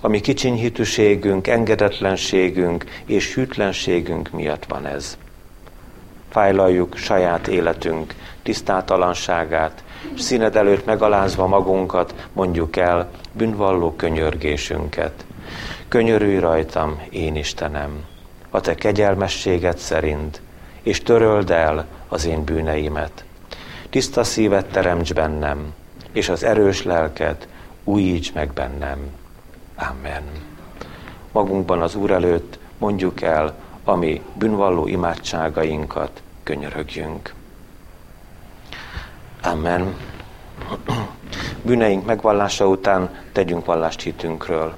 ami 0.00 0.20
kicsinyhitűségünk, 0.20 1.46
engedetlenségünk 1.46 2.84
és 3.04 3.34
hűtlenségünk 3.34 4.30
miatt 4.30 4.64
van 4.64 4.86
ez. 4.86 5.18
Fájlaljuk 6.28 6.96
saját 6.96 7.48
életünk 7.48 8.14
tisztátalanságát, 8.42 9.84
és 10.14 10.20
színed 10.20 10.56
előtt 10.56 10.84
megalázva 10.84 11.46
magunkat 11.46 12.14
mondjuk 12.32 12.76
el 12.76 13.10
bűnvalló 13.32 13.92
könyörgésünket. 13.96 15.24
Könyörülj 15.88 16.38
rajtam, 16.38 17.02
én 17.10 17.36
Istenem, 17.36 18.04
a 18.50 18.60
te 18.60 18.74
kegyelmességed 18.74 19.78
szerint, 19.78 20.40
és 20.82 21.02
töröld 21.02 21.50
el 21.50 21.86
az 22.08 22.24
én 22.24 22.44
bűneimet. 22.44 23.24
Tiszta 23.90 24.24
szívet 24.24 24.66
teremts 24.66 25.14
bennem, 25.14 25.74
és 26.12 26.28
az 26.28 26.42
erős 26.42 26.82
lelket 26.82 27.48
újíts 27.84 28.32
meg 28.32 28.52
bennem. 28.52 28.98
Amen. 29.76 30.22
Magunkban 31.32 31.82
az 31.82 31.94
Úr 31.94 32.10
előtt 32.10 32.58
mondjuk 32.78 33.22
el, 33.22 33.54
ami 33.84 34.22
bűnvalló 34.34 34.86
imádságainkat 34.86 36.22
könyörögjünk. 36.42 37.34
Amen. 39.42 39.96
Bűneink 41.62 42.06
megvallása 42.06 42.66
után 42.66 43.14
tegyünk 43.32 43.64
vallást 43.64 44.00
hitünkről. 44.00 44.74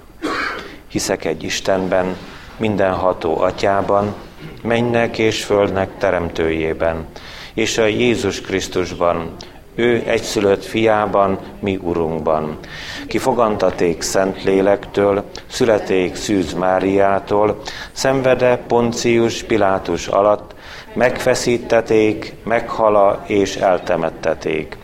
Hiszek 0.87 1.25
egy 1.25 1.43
Istenben, 1.43 2.17
mindenható 2.57 3.41
atyában, 3.41 4.15
mennek 4.63 5.19
és 5.19 5.45
földnek 5.45 5.89
teremtőjében, 5.99 7.07
és 7.55 7.79
a 7.79 7.87
Jézus 7.87 8.41
Krisztusban, 8.41 9.37
ő 9.79 10.03
egyszülött 10.07 10.65
fiában, 10.65 11.39
mi 11.61 11.79
Urunkban. 11.83 12.59
Ki 13.07 13.19
fogantaték 13.19 14.03
Szent 14.03 14.45
Lélektől, 14.45 15.25
születék 15.47 16.15
Szűz 16.15 16.53
Máriától, 16.53 17.61
szenvede 17.93 18.57
Poncius 18.57 19.43
Pilátus 19.43 20.07
alatt, 20.07 20.55
megfeszíteték, 20.95 22.35
meghala 22.45 23.23
és 23.27 23.57
eltemetteték. 23.57 24.77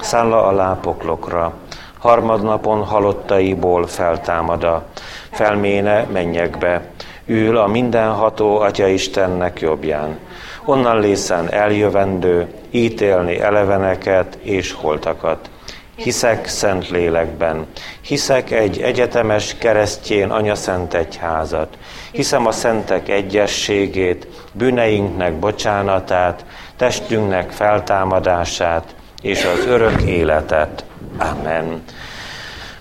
Szálla 0.00 0.46
a 0.46 0.52
lápoklokra, 0.52 1.54
harmadnapon 1.98 2.84
halottaiból 2.84 3.86
feltámada, 3.86 4.86
felméne 5.30 6.06
mennyekbe, 6.12 6.90
ül 7.28 7.56
a 7.56 7.66
mindenható 7.66 8.58
Atya 8.58 8.86
Istennek 8.86 9.60
jobbján. 9.60 10.18
Onnan 10.64 11.00
lészen 11.00 11.52
eljövendő, 11.52 12.46
ítélni 12.70 13.40
eleveneket 13.40 14.38
és 14.42 14.72
holtakat. 14.72 15.50
Hiszek 15.96 16.46
szent 16.46 16.88
lélekben, 16.88 17.66
hiszek 18.00 18.50
egy 18.50 18.80
egyetemes 18.80 19.56
keresztjén 19.58 20.30
anyaszent 20.30 20.94
egyházat, 20.94 21.78
hiszem 22.12 22.46
a 22.46 22.52
szentek 22.52 23.08
egyességét, 23.08 24.26
bűneinknek 24.52 25.38
bocsánatát, 25.38 26.44
testünknek 26.76 27.50
feltámadását 27.50 28.94
és 29.22 29.44
az 29.44 29.66
örök 29.66 30.02
életet. 30.02 30.84
Amen. 31.18 31.82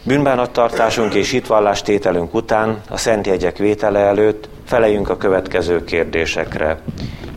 Bűnbánattartásunk 0.08 1.14
és 1.14 1.32
hitvallástételünk 1.32 2.34
után, 2.34 2.82
a 2.90 2.98
szent 2.98 3.28
jegyek 3.28 3.58
vétele 3.58 4.00
előtt 4.00 4.50
felejünk 4.66 5.10
a 5.10 5.18
következő 5.18 5.84
kérdésekre. 5.84 6.80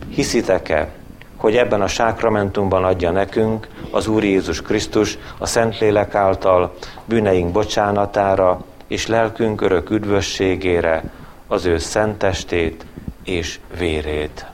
Hiszitek-e, 0.09 0.89
hogy 1.35 1.55
ebben 1.55 1.81
a 1.81 1.87
sákramentumban 1.87 2.83
adja 2.83 3.11
nekünk 3.11 3.67
az 3.89 4.07
Úr 4.07 4.23
Jézus 4.23 4.61
Krisztus 4.61 5.17
a 5.37 5.45
Szentlélek 5.45 6.15
által 6.15 6.73
bűneink 7.05 7.51
bocsánatára 7.51 8.63
és 8.87 9.07
lelkünk 9.07 9.61
örök 9.61 9.89
üdvösségére 9.89 11.03
az 11.47 11.65
ő 11.65 11.77
szentestét 11.77 12.85
és 13.23 13.59
vérét. 13.77 14.45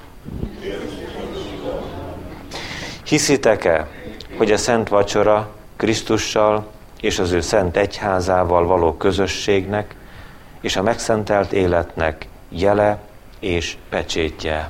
Hiszitek-e, 3.03 3.88
hogy 4.38 4.51
a 4.51 4.57
Szent 4.57 4.89
Vacsora 4.89 5.49
Krisztussal 5.76 6.76
és 7.01 7.19
az 7.19 7.31
ő 7.31 7.41
szent 7.41 7.77
egyházával 7.77 8.65
való 8.65 8.93
közösségnek 8.93 9.95
és 10.61 10.75
a 10.75 10.81
megszentelt 10.81 11.51
életnek 11.51 12.27
jele 12.49 12.99
és 13.39 13.77
pecsétje? 13.89 14.69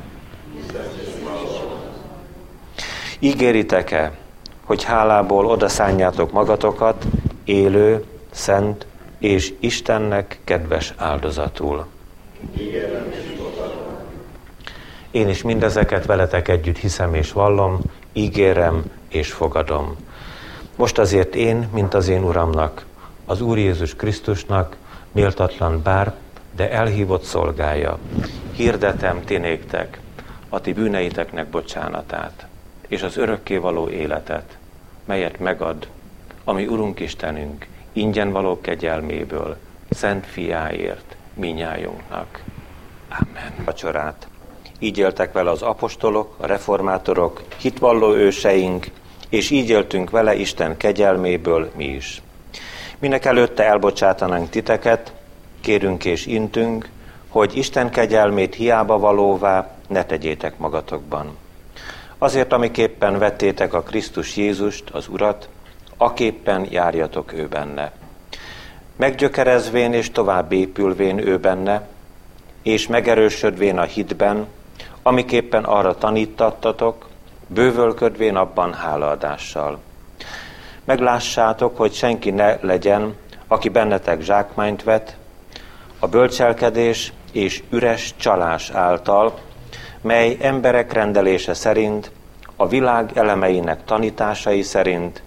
Ígéritek-e, 3.20 4.12
hogy 4.64 4.84
hálából 4.84 5.46
odaszánjátok 5.46 6.32
magatokat 6.32 7.06
élő, 7.44 8.06
szent, 8.32 8.86
és 9.20 9.54
Istennek 9.60 10.40
kedves 10.44 10.94
áldozatul. 10.98 11.86
Én 15.12 15.30
is 15.30 15.42
mindezeket 15.42 16.06
veletek 16.06 16.48
együtt 16.48 16.78
hiszem 16.78 17.14
és 17.14 17.32
vallom, 17.32 17.80
ígérem 18.14 18.84
és 19.10 19.32
fogadom. 19.32 19.96
Most 20.78 20.98
azért 20.98 21.36
én, 21.36 21.70
mint 21.74 21.94
az 21.94 22.08
én 22.08 22.24
Uramnak, 22.24 22.86
az 23.26 23.42
Úr 23.42 23.58
Jézus 23.58 23.96
Krisztusnak, 23.96 24.76
méltatlan 25.12 25.82
bár, 25.84 26.14
de 26.56 26.72
elhívott 26.72 27.24
szolgája, 27.24 27.98
hirdetem 28.52 29.24
ti 29.24 29.38
néktek 29.38 30.00
a 30.50 30.62
ti 30.62 30.74
bűneiteknek 30.74 31.48
bocsánatát, 31.48 32.48
és 32.88 33.02
az 33.02 33.18
örökkévaló 33.18 33.90
életet, 33.90 34.58
melyet 35.06 35.40
megad, 35.40 35.88
ami 36.44 36.68
Urunk 36.68 37.00
Istenünk, 37.00 37.68
ingyen 37.94 38.32
való 38.32 38.62
kegyelméből, 38.62 39.58
szent 39.90 40.26
fiáért, 40.26 41.16
minnyájunknak. 41.34 42.44
Amen. 43.10 43.54
Vacsorát. 43.66 44.28
Így 44.80 44.98
éltek 44.98 45.32
vele 45.32 45.50
az 45.50 45.62
apostolok, 45.62 46.36
a 46.38 46.46
reformátorok, 46.46 47.44
hitvalló 47.58 48.14
őseink, 48.14 48.88
és 49.30 49.50
így 49.50 49.70
éltünk 49.70 50.10
vele 50.10 50.36
Isten 50.36 50.78
kegyelméből 50.78 51.72
mi 51.76 51.86
is. 51.86 52.22
Minek 53.00 53.26
előtte 53.26 53.64
elbocsátanánk 53.64 54.50
titeket, 54.50 55.14
kérünk 55.62 56.06
és 56.06 56.26
intünk, 56.26 56.90
hogy 57.28 57.58
Isten 57.58 57.90
kegyelmét 57.90 58.56
hiába 58.56 59.00
valóvá 59.00 59.76
ne 59.88 60.06
tegyétek 60.06 60.58
magatokban. 60.58 61.38
Azért, 62.18 62.54
amiképpen 62.54 63.20
vettétek 63.20 63.74
a 63.74 63.82
Krisztus 63.82 64.36
Jézust, 64.36 64.90
az 64.90 65.08
Urat, 65.08 65.50
aképpen 65.98 66.68
járjatok 66.70 67.34
ő 67.34 67.48
benne. 67.48 67.92
Meggyökerezvén 68.96 69.94
és 69.94 70.12
tovább 70.12 70.52
épülvén 70.52 71.18
ő 71.18 71.38
benne, 71.38 71.88
és 72.62 72.88
megerősödvén 72.88 73.78
a 73.78 73.84
hitben, 73.84 74.48
amiképpen 75.04 75.64
arra 75.64 75.98
tanítattatok, 75.98 77.07
bővölködvén 77.48 78.36
abban 78.36 78.74
hálaadással. 78.74 79.80
Meglássátok, 80.86 81.78
hogy 81.78 81.94
senki 81.94 82.32
ne 82.32 82.56
legyen, 82.62 83.16
aki 83.48 83.70
bennetek 83.70 84.22
zsákmányt 84.22 84.84
vet, 84.84 85.18
a 86.00 86.08
bölcselkedés 86.08 87.14
és 87.32 87.64
üres 87.70 88.14
csalás 88.18 88.70
által, 88.70 89.40
mely 90.02 90.38
emberek 90.42 90.94
rendelése 90.94 91.54
szerint, 91.54 92.12
a 92.56 92.68
világ 92.68 93.12
elemeinek 93.14 93.86
tanításai 93.86 94.62
szerint, 94.62 95.22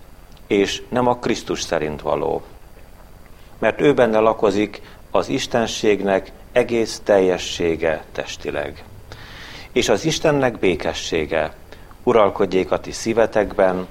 és 0.47 0.83
nem 0.89 1.07
a 1.07 1.17
Krisztus 1.17 1.63
szerint 1.63 2.03
való. 2.03 2.43
Mert 3.59 3.81
ő 3.81 3.95
benne 3.95 4.19
lakozik 4.19 4.83
az 5.11 5.29
Istenségnek 5.29 6.33
egész 6.53 7.01
teljessége 7.05 8.05
testileg. 8.13 8.85
És 9.73 9.89
az 9.89 10.05
Istennek 10.05 10.59
békessége 10.59 11.53
uralkodjék 12.03 12.71
a 12.71 12.81
ti 12.81 12.91
szívetekben, 12.91 13.87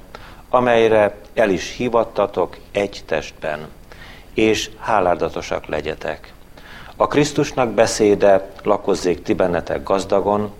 amelyre 0.50 1.16
el 1.34 1.50
is 1.50 1.76
hívattatok 1.76 2.58
egy 2.72 3.04
testben, 3.06 3.68
és 4.34 4.70
háládatosak 4.80 5.66
legyetek. 5.66 6.34
A 6.96 7.08
Krisztusnak 7.08 7.70
beszéde 7.70 8.52
lakozzék 8.64 9.22
ti 9.22 9.34
bennetek 9.34 9.84
gazdagon, 9.84 10.52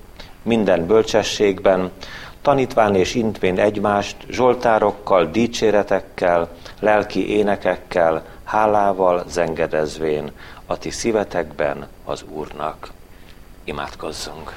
minden 0.44 0.88
bölcsességben, 0.88 1.92
tanítván 2.42 2.96
és 2.96 3.16
intvén 3.16 3.60
egymást 3.60 4.16
zsoltárokkal, 4.30 5.26
dicséretekkel, 5.26 6.50
lelki 6.80 7.38
énekekkel, 7.38 8.26
hálával 8.44 9.24
zengedezvén 9.28 10.32
a 10.66 10.78
ti 10.78 10.90
szívetekben 10.90 11.88
az 12.06 12.24
Úrnak. 12.30 12.92
Imádkozzunk! 13.64 14.54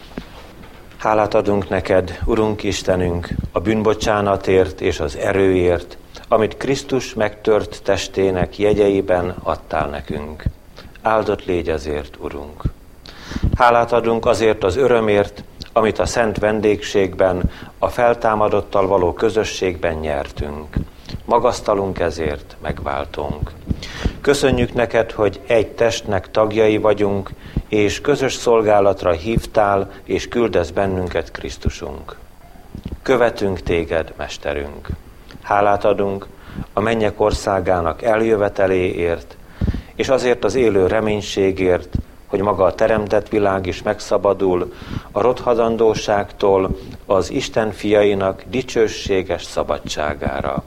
Hálát 1.03 1.35
adunk 1.35 1.69
neked, 1.69 2.19
Urunk 2.25 2.63
Istenünk, 2.63 3.29
a 3.53 3.61
bűnbocsánatért 3.61 4.81
és 4.81 5.01
az 5.01 5.17
erőért, 5.17 5.97
amit 6.29 6.57
Krisztus 6.57 7.15
megtört 7.15 7.81
testének 7.83 8.59
jegyeiben 8.59 9.35
adtál 9.43 9.89
nekünk. 9.89 10.45
Áldott 11.03 11.45
légy 11.45 11.69
ezért, 11.69 12.17
Urunk! 12.21 12.63
Hálát 13.57 13.93
adunk 13.93 14.27
azért 14.27 14.65
az 14.65 14.77
örömért, 14.77 15.45
amit 15.73 15.99
a 15.99 16.07
szent 16.07 16.39
vendégségben, 16.39 17.51
a 17.79 17.89
feltámadottal 17.89 18.87
való 18.87 19.13
közösségben 19.13 19.95
nyertünk. 19.95 20.77
Magasztalunk 21.25 21.99
ezért, 21.99 22.57
megváltunk. 22.61 23.51
Köszönjük 24.23 24.73
neked, 24.73 25.11
hogy 25.11 25.41
egy 25.47 25.67
testnek 25.67 26.31
tagjai 26.31 26.77
vagyunk, 26.77 27.31
és 27.69 28.01
közös 28.01 28.35
szolgálatra 28.35 29.11
hívtál, 29.11 29.91
és 30.05 30.29
küldesz 30.29 30.71
bennünket 30.71 31.31
Krisztusunk. 31.31 32.17
Követünk 33.03 33.61
téged, 33.61 34.13
Mesterünk. 34.17 34.89
Hálát 35.43 35.85
adunk 35.85 36.27
a 36.73 36.81
mennyek 36.81 37.21
országának 37.21 38.03
eljöveteléért, 38.03 39.37
és 39.95 40.09
azért 40.09 40.45
az 40.45 40.55
élő 40.55 40.87
reménységért, 40.87 41.95
hogy 42.27 42.41
maga 42.41 42.65
a 42.65 42.75
teremtett 42.75 43.29
világ 43.29 43.67
is 43.67 43.83
megszabadul 43.83 44.73
a 45.13 45.21
rothadandóságtól 45.21 46.79
az 47.07 47.31
Isten 47.31 47.71
fiainak 47.71 48.43
dicsőséges 48.47 49.43
szabadságára. 49.43 50.65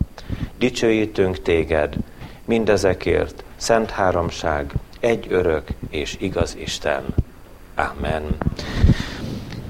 Dicsőítünk 0.58 1.42
téged 1.42 1.96
mindezekért, 2.46 3.45
Szent 3.56 3.90
Háromság, 3.90 4.74
egy 5.00 5.28
örök 5.30 5.68
és 5.90 6.16
igaz 6.20 6.56
Isten. 6.56 7.04
Amen. 7.76 8.38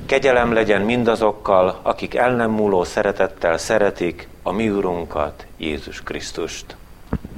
Kegyelem 0.05 0.53
legyen 0.53 0.81
mindazokkal, 0.81 1.79
akik 1.81 2.15
el 2.15 2.35
nem 2.35 2.51
múló 2.51 2.83
szeretettel 2.83 3.57
szeretik 3.57 4.27
a 4.43 4.51
mi 4.51 4.69
Urunkat, 4.69 5.45
Jézus 5.57 6.03
Krisztust. 6.03 6.75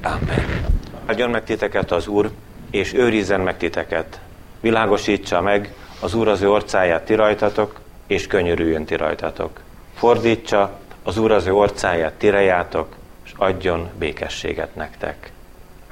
Amen. 0.02 0.66
Áldjon 1.06 1.30
meg 1.30 1.44
titeket 1.44 1.92
az 1.92 2.08
Úr, 2.08 2.32
és 2.72 2.94
őrizzen 2.94 3.42
meg 3.42 3.58
titeket 3.58 4.20
világosítsa 4.60 5.42
meg 5.42 5.74
az 6.00 6.14
Úr 6.14 6.28
az 6.28 6.42
ő 6.42 6.50
orcáját 6.50 7.06
ti 7.06 7.14
rajtatok, 7.14 7.80
és 8.08 8.28
könyörüljön 8.28 8.86
ti 8.86 8.96
rajtatok. 8.96 9.60
Fordítsa 9.96 10.80
az 11.04 11.18
Úr 11.18 11.32
az 11.32 11.46
ő 11.46 11.54
orcáját 11.54 12.14
ti 12.14 12.30
rejátok, 12.30 12.96
és 13.26 13.32
adjon 13.38 13.90
békességet 13.98 14.76
nektek. 14.76 15.32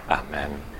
Amen. 0.10 0.75